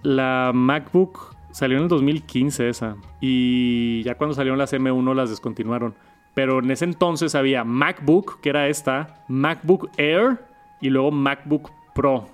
[0.04, 2.96] La MacBook salió en el 2015 esa.
[3.18, 5.94] Y ya cuando salieron las M1 las descontinuaron.
[6.34, 10.38] Pero en ese entonces había MacBook, que era esta, MacBook Air
[10.82, 12.28] y luego MacBook Pro.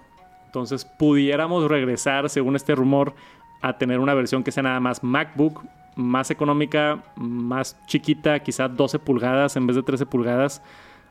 [0.46, 3.14] Entonces pudiéramos regresar, según este rumor,
[3.60, 5.62] a tener una versión que sea nada más MacBook,
[5.94, 10.62] más económica, más chiquita, quizá 12 pulgadas en vez de 13 pulgadas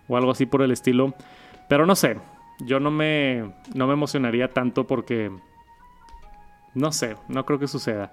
[0.10, 1.14] o algo así por el estilo.
[1.70, 2.18] Pero no sé,
[2.60, 5.32] yo no me, no me emocionaría tanto porque
[6.74, 8.12] no sé, no creo que suceda.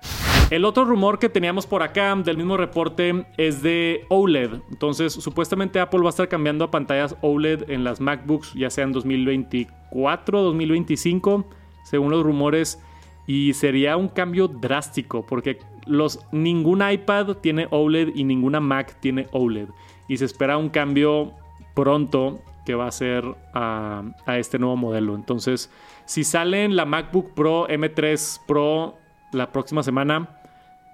[0.50, 4.60] El otro rumor que teníamos por acá del mismo reporte es de OLED.
[4.70, 8.84] Entonces, supuestamente Apple va a estar cambiando a pantallas OLED en las MacBooks, ya sea
[8.84, 11.44] en 2024, 2025,
[11.84, 12.80] según los rumores.
[13.26, 19.26] Y sería un cambio drástico, porque los, ningún iPad tiene OLED y ninguna Mac tiene
[19.32, 19.68] OLED.
[20.08, 21.34] Y se espera un cambio
[21.74, 25.14] pronto que va a ser a, a este nuevo modelo.
[25.14, 25.70] Entonces,
[26.08, 28.96] si sale en la MacBook Pro M3 Pro
[29.30, 30.40] la próxima semana,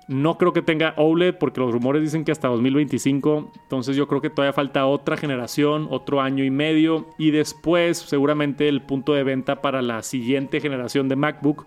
[0.08, 3.52] no creo que tenga OLED porque los rumores dicen que hasta 2025.
[3.62, 7.06] Entonces yo creo que todavía falta otra generación, otro año y medio.
[7.16, 11.64] Y después seguramente el punto de venta para la siguiente generación de MacBook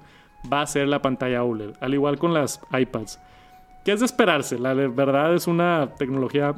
[0.51, 1.75] va a ser la pantalla OLED.
[1.79, 3.21] Al igual con las iPads.
[3.86, 4.60] Que es de esperarse.
[4.60, 6.53] La verdad es una tecnología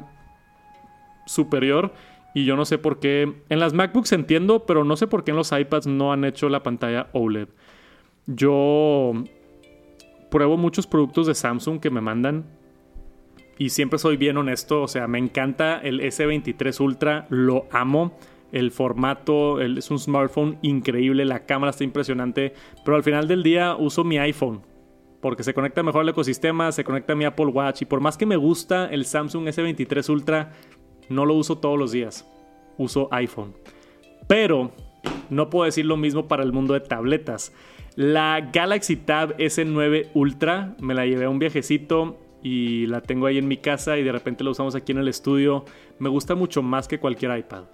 [1.24, 1.92] superior.
[2.34, 3.32] Y yo no sé por qué.
[3.48, 6.48] En las MacBooks entiendo, pero no sé por qué en los iPads no han hecho
[6.48, 7.48] la pantalla OLED.
[8.26, 9.12] Yo
[10.30, 12.44] pruebo muchos productos de Samsung que me mandan.
[13.58, 14.82] Y siempre soy bien honesto.
[14.82, 17.26] O sea, me encanta el S23 Ultra.
[17.28, 18.16] Lo amo.
[18.52, 21.24] El formato es un smartphone increíble.
[21.24, 22.54] La cámara está impresionante.
[22.84, 24.62] Pero al final del día uso mi iPhone.
[25.20, 26.72] Porque se conecta mejor al ecosistema.
[26.72, 27.82] Se conecta a mi Apple Watch.
[27.82, 30.52] Y por más que me gusta el Samsung S23 Ultra,
[31.10, 32.26] no lo uso todos los días.
[32.78, 33.52] Uso iPhone.
[34.26, 34.70] Pero
[35.28, 37.52] no puedo decir lo mismo para el mundo de tabletas.
[37.96, 43.36] La Galaxy Tab S9 Ultra me la llevé a un viajecito y la tengo ahí
[43.36, 45.64] en mi casa y de repente la usamos aquí en el estudio.
[45.98, 47.64] Me gusta mucho más que cualquier iPad.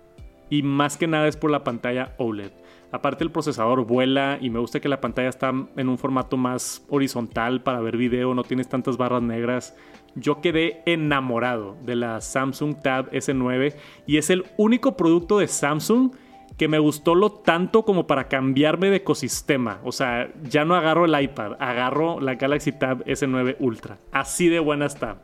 [0.50, 2.52] Y más que nada es por la pantalla OLED.
[2.92, 6.85] Aparte el procesador vuela y me gusta que la pantalla está en un formato más
[6.88, 9.76] horizontal para ver video, no tienes tantas barras negras.
[10.14, 13.74] Yo quedé enamorado de la Samsung Tab S9
[14.07, 16.12] y es el único producto de Samsung
[16.57, 19.80] que me gustó lo tanto como para cambiarme de ecosistema.
[19.84, 23.99] O sea, ya no agarro el iPad, agarro la Galaxy Tab S9 Ultra.
[24.11, 25.22] Así de buena está.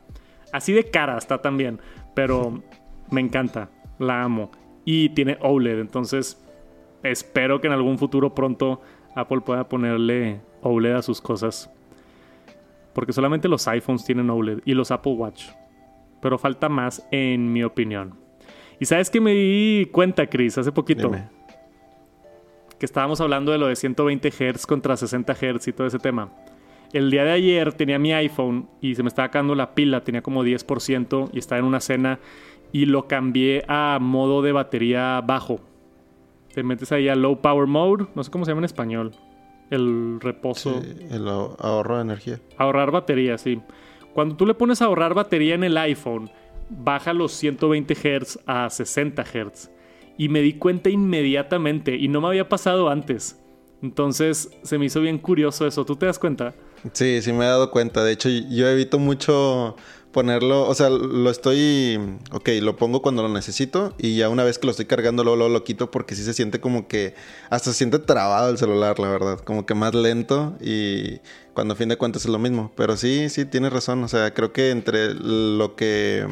[0.52, 1.80] Así de cara está también.
[2.14, 2.62] Pero
[3.10, 4.50] me encanta, la amo.
[4.84, 6.42] Y tiene OLED, entonces
[7.02, 8.80] espero que en algún futuro pronto
[9.14, 11.70] Apple pueda ponerle OLED a sus cosas.
[12.94, 15.46] Porque solamente los iPhones tienen OLED y los Apple Watch.
[16.20, 18.14] Pero falta más en mi opinión.
[18.78, 21.08] ¿Y sabes que me di cuenta, Chris, hace poquito?
[21.08, 21.28] Dime.
[22.78, 26.30] que estábamos hablando de lo de 120 Hz contra 60 Hz y todo ese tema.
[26.92, 30.20] El día de ayer tenía mi iPhone y se me estaba acabando la pila, tenía
[30.20, 32.18] como 10% y estaba en una cena
[32.72, 35.60] y lo cambié a modo de batería bajo.
[36.54, 39.12] Te metes ahí a low power mode, no sé cómo se llama en español.
[39.70, 40.82] El reposo.
[40.82, 42.40] Sí, el ahor- ahorro de energía.
[42.58, 43.60] Ahorrar batería, sí.
[44.12, 46.30] Cuando tú le pones a ahorrar batería en el iPhone,
[46.68, 49.70] baja los 120 Hz a 60 Hz.
[50.18, 53.38] Y me di cuenta inmediatamente y no me había pasado antes.
[53.82, 55.84] Entonces se me hizo bien curioso eso.
[55.86, 56.54] ¿Tú te das cuenta?
[56.92, 58.04] Sí, sí me he dado cuenta.
[58.04, 59.76] De hecho, yo evito mucho
[60.12, 61.98] ponerlo, o sea, lo estoy,
[62.30, 65.36] ok, lo pongo cuando lo necesito y ya una vez que lo estoy cargando luego,
[65.36, 67.14] luego lo quito porque sí se siente como que
[67.50, 71.20] hasta se siente trabado el celular, la verdad, como que más lento y
[71.54, 72.72] cuando a fin de cuentas es lo mismo.
[72.76, 76.26] Pero sí, sí, tienes razón, o sea, creo que entre lo que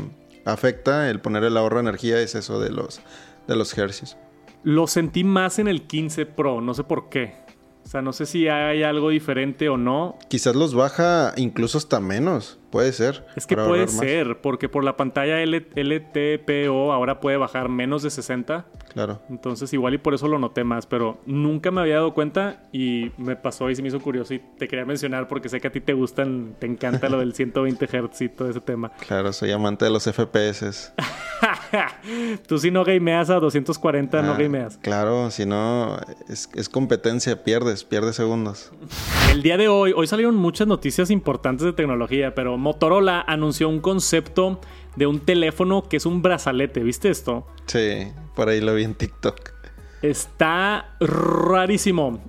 [0.44, 3.00] afecta el poner el ahorro de energía es eso de los,
[3.48, 4.16] de los hercios.
[4.62, 7.34] Lo sentí más en el 15 Pro, no sé por qué.
[7.84, 10.16] O sea, no sé si hay algo diferente o no.
[10.28, 13.26] Quizás los baja incluso hasta menos, puede ser.
[13.36, 13.96] Es que puede más.
[13.96, 18.66] ser, porque por la pantalla L- LTPO ahora puede bajar menos de 60.
[18.92, 19.20] Claro.
[19.30, 23.12] Entonces igual y por eso lo noté más, pero nunca me había dado cuenta y
[23.18, 25.72] me pasó y se me hizo curioso y te quería mencionar porque sé que a
[25.72, 28.90] ti te gustan, te encanta lo del 120 Hz y todo ese tema.
[29.06, 30.92] Claro, soy amante de los FPS.
[32.48, 34.76] Tú si no gameas a 240 no Ah, gameas.
[34.78, 35.96] Claro, si no,
[36.28, 38.72] es, es competencia, pierdes, pierdes segundos.
[39.32, 43.80] El día de hoy, hoy salieron muchas noticias importantes de tecnología, pero Motorola anunció un
[43.80, 44.60] concepto
[44.96, 47.46] de un teléfono que es un brazalete, ¿viste esto?
[47.66, 49.52] Sí, por ahí lo vi en TikTok.
[50.02, 52.22] Está rarísimo.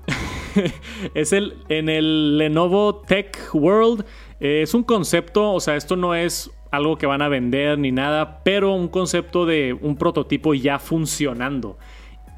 [1.13, 4.05] es el en el Lenovo Tech World.
[4.39, 7.91] Eh, es un concepto, o sea, esto no es algo que van a vender ni
[7.91, 11.77] nada, pero un concepto de un prototipo ya funcionando.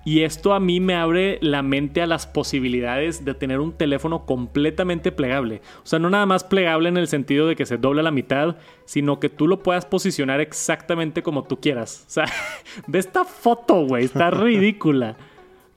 [0.06, 4.26] Y esto a mí me abre la mente a las posibilidades de tener un teléfono
[4.26, 5.62] completamente plegable.
[5.84, 8.58] O sea, no nada más plegable en el sentido de que se dobla la mitad,
[8.84, 12.04] sino que tú lo puedas posicionar exactamente como tú quieras.
[12.08, 12.26] O sea,
[12.88, 15.16] ve esta foto, güey, está ridícula.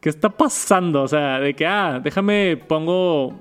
[0.00, 1.02] ¿Qué está pasando?
[1.02, 3.32] O sea, de que, ah, déjame, pongo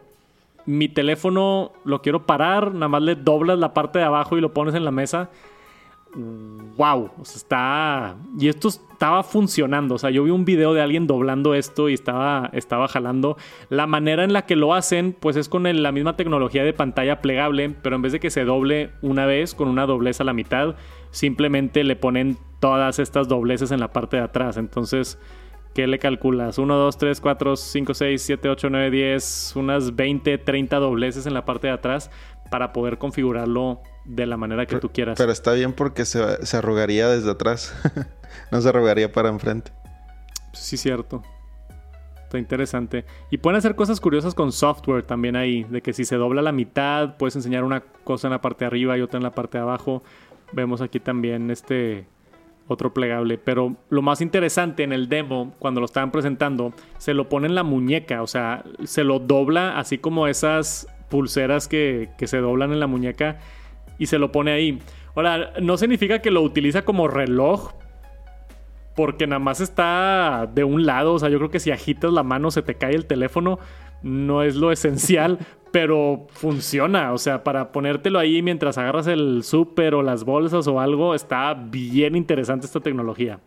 [0.67, 4.53] mi teléfono, lo quiero parar, nada más le doblas la parte de abajo y lo
[4.53, 5.29] pones en la mesa
[6.15, 8.15] wow, o sea, está...
[8.39, 11.93] Y esto estaba funcionando, o sea, yo vi un video de alguien doblando esto y
[11.93, 13.37] estaba, estaba jalando.
[13.69, 16.73] La manera en la que lo hacen, pues es con el- la misma tecnología de
[16.73, 20.23] pantalla plegable, pero en vez de que se doble una vez con una doblez a
[20.23, 20.75] la mitad,
[21.11, 24.57] simplemente le ponen todas estas dobleces en la parte de atrás.
[24.57, 25.19] Entonces,
[25.73, 26.57] ¿qué le calculas?
[26.57, 31.33] 1, 2, 3, 4, 5, 6, 7, 8, 9, 10, unas 20, 30 dobleces en
[31.33, 32.09] la parte de atrás
[32.49, 35.17] para poder configurarlo de la manera que tú quieras.
[35.17, 37.75] Pero está bien porque se, se arrugaría desde atrás.
[38.51, 39.71] no se arrugaría para enfrente.
[40.53, 41.23] Sí, cierto.
[42.23, 43.05] Está interesante.
[43.29, 45.63] Y pueden hacer cosas curiosas con software también ahí.
[45.65, 48.67] De que si se dobla la mitad, puedes enseñar una cosa en la parte de
[48.67, 50.03] arriba y otra en la parte de abajo.
[50.51, 52.07] Vemos aquí también este
[52.67, 53.37] otro plegable.
[53.37, 57.55] Pero lo más interesante en el demo, cuando lo estaban presentando, se lo pone en
[57.55, 58.21] la muñeca.
[58.21, 62.87] O sea, se lo dobla así como esas pulseras que, que se doblan en la
[62.87, 63.39] muñeca
[63.97, 64.79] y se lo pone ahí.
[65.15, 67.73] Ahora, no significa que lo utiliza como reloj,
[68.95, 71.13] porque nada más está de un lado.
[71.13, 73.59] O sea, yo creo que si agitas la mano se te cae el teléfono.
[74.01, 75.39] No es lo esencial,
[75.71, 77.13] pero funciona.
[77.13, 81.53] O sea, para ponértelo ahí mientras agarras el súper o las bolsas o algo, está
[81.53, 83.39] bien interesante esta tecnología.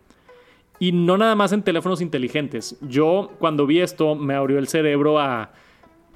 [0.79, 2.77] Y no nada más en teléfonos inteligentes.
[2.81, 5.51] Yo cuando vi esto me abrió el cerebro a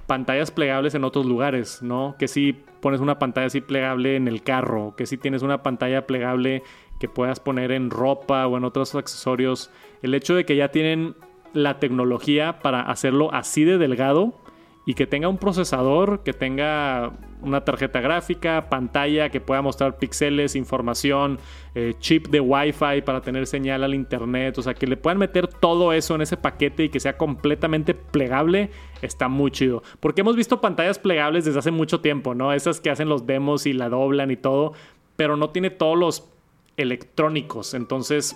[0.07, 2.15] pantallas plegables en otros lugares, ¿no?
[2.19, 6.05] Que si pones una pantalla así plegable en el carro, que si tienes una pantalla
[6.05, 6.63] plegable
[6.99, 9.69] que puedas poner en ropa o en otros accesorios.
[10.01, 11.15] El hecho de que ya tienen
[11.53, 14.42] la tecnología para hacerlo así de delgado
[14.85, 20.55] y que tenga un procesador, que tenga una tarjeta gráfica, pantalla que pueda mostrar píxeles,
[20.55, 21.39] información,
[21.75, 25.47] eh, chip de Wi-Fi para tener señal al internet, o sea, que le puedan meter
[25.47, 28.71] todo eso en ese paquete y que sea completamente plegable,
[29.01, 29.83] está muy chido.
[29.99, 32.53] Porque hemos visto pantallas plegables desde hace mucho tiempo, ¿no?
[32.53, 34.73] Esas que hacen los demos y la doblan y todo,
[35.15, 36.29] pero no tiene todos los
[36.75, 38.35] electrónicos, entonces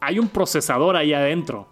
[0.00, 1.68] hay un procesador ahí adentro.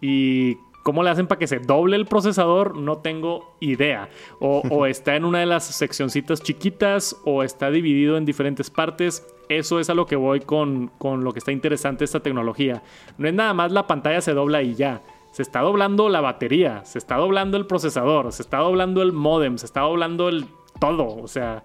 [0.00, 0.56] Y
[0.86, 4.08] cómo le hacen para que se doble el procesador, no tengo idea.
[4.38, 9.26] O, o está en una de las seccioncitas chiquitas o está dividido en diferentes partes.
[9.48, 12.84] Eso es a lo que voy con, con lo que está interesante esta tecnología.
[13.18, 15.02] No es nada más la pantalla se dobla y ya.
[15.32, 19.58] Se está doblando la batería, se está doblando el procesador, se está doblando el modem,
[19.58, 20.46] se está doblando el
[20.78, 21.16] todo.
[21.16, 21.64] O sea,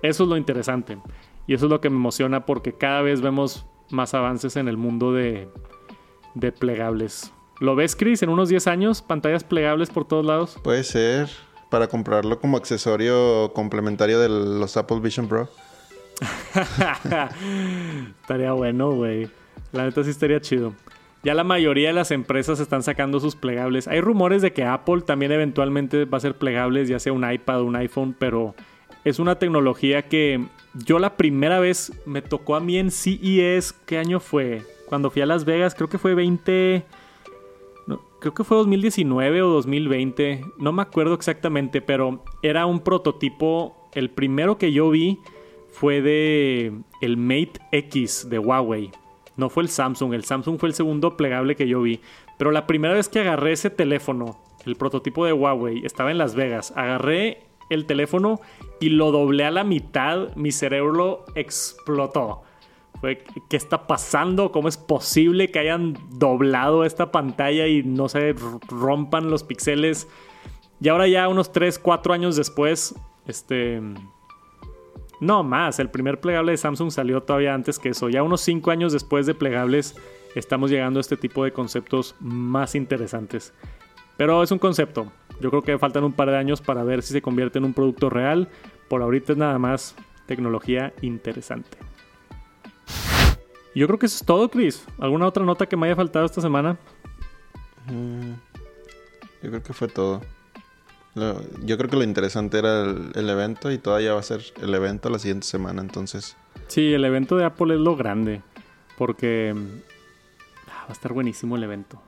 [0.00, 0.96] eso es lo interesante.
[1.46, 4.78] Y eso es lo que me emociona porque cada vez vemos más avances en el
[4.78, 5.50] mundo de,
[6.34, 7.30] de plegables.
[7.62, 9.02] ¿Lo ves, Chris, en unos 10 años?
[9.02, 10.58] Pantallas plegables por todos lados.
[10.64, 11.28] Puede ser
[11.70, 15.48] para comprarlo como accesorio complementario de los Apple Vision Pro.
[18.20, 19.30] estaría bueno, güey.
[19.70, 20.74] La neta sí estaría chido.
[21.22, 23.86] Ya la mayoría de las empresas están sacando sus plegables.
[23.86, 27.60] Hay rumores de que Apple también eventualmente va a ser plegables, ya sea un iPad
[27.60, 28.56] o un iPhone, pero
[29.04, 30.44] es una tecnología que
[30.74, 33.72] yo la primera vez me tocó a mí en CES.
[33.86, 34.62] ¿Qué año fue?
[34.88, 36.84] Cuando fui a Las Vegas, creo que fue 20.
[38.22, 40.44] Creo que fue 2019 o 2020.
[40.56, 43.88] No me acuerdo exactamente, pero era un prototipo.
[43.92, 45.18] El primero que yo vi
[45.70, 48.92] fue de el Mate X de Huawei.
[49.36, 52.00] No fue el Samsung, el Samsung fue el segundo plegable que yo vi.
[52.38, 56.36] Pero la primera vez que agarré ese teléfono, el prototipo de Huawei, estaba en Las
[56.36, 56.72] Vegas.
[56.76, 58.40] Agarré el teléfono
[58.80, 62.42] y lo doblé a la mitad, mi cerebro explotó.
[63.02, 64.52] ¿Qué está pasando?
[64.52, 68.34] ¿Cómo es posible que hayan doblado esta pantalla y no se
[68.68, 70.08] rompan los píxeles?
[70.80, 72.94] Y ahora ya unos 3, 4 años después,
[73.26, 73.80] este
[75.22, 75.78] no, más.
[75.78, 78.08] El primer plegable de Samsung salió todavía antes que eso.
[78.08, 79.94] Ya unos 5 años después de plegables
[80.34, 83.54] estamos llegando a este tipo de conceptos más interesantes.
[84.16, 85.12] Pero es un concepto.
[85.40, 87.72] Yo creo que faltan un par de años para ver si se convierte en un
[87.72, 88.48] producto real.
[88.88, 89.94] Por ahorita es nada más
[90.26, 91.78] tecnología interesante.
[93.74, 94.84] Yo creo que eso es todo, Chris.
[94.98, 96.78] ¿Alguna otra nota que me haya faltado esta semana?
[97.86, 98.32] Mm,
[99.42, 100.20] yo creo que fue todo
[101.14, 105.10] yo creo que lo interesante era el, evento y todavía va a ser el evento
[105.10, 106.36] la siguiente semana, entonces.
[106.68, 108.40] Sí, el evento de Apple es lo grande,
[108.96, 109.54] porque
[110.68, 112.00] ah, va a estar buenísimo el evento.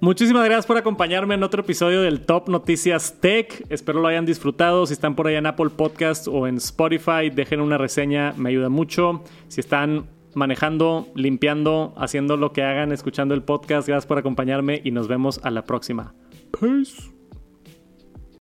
[0.00, 3.66] Muchísimas gracias por acompañarme en otro episodio del Top Noticias Tech.
[3.68, 4.86] Espero lo hayan disfrutado.
[4.86, 8.70] Si están por ahí en Apple Podcast o en Spotify, dejen una reseña, me ayuda
[8.70, 9.22] mucho.
[9.48, 14.90] Si están manejando, limpiando, haciendo lo que hagan, escuchando el podcast, gracias por acompañarme y
[14.90, 16.14] nos vemos a la próxima.
[16.58, 17.19] Peace.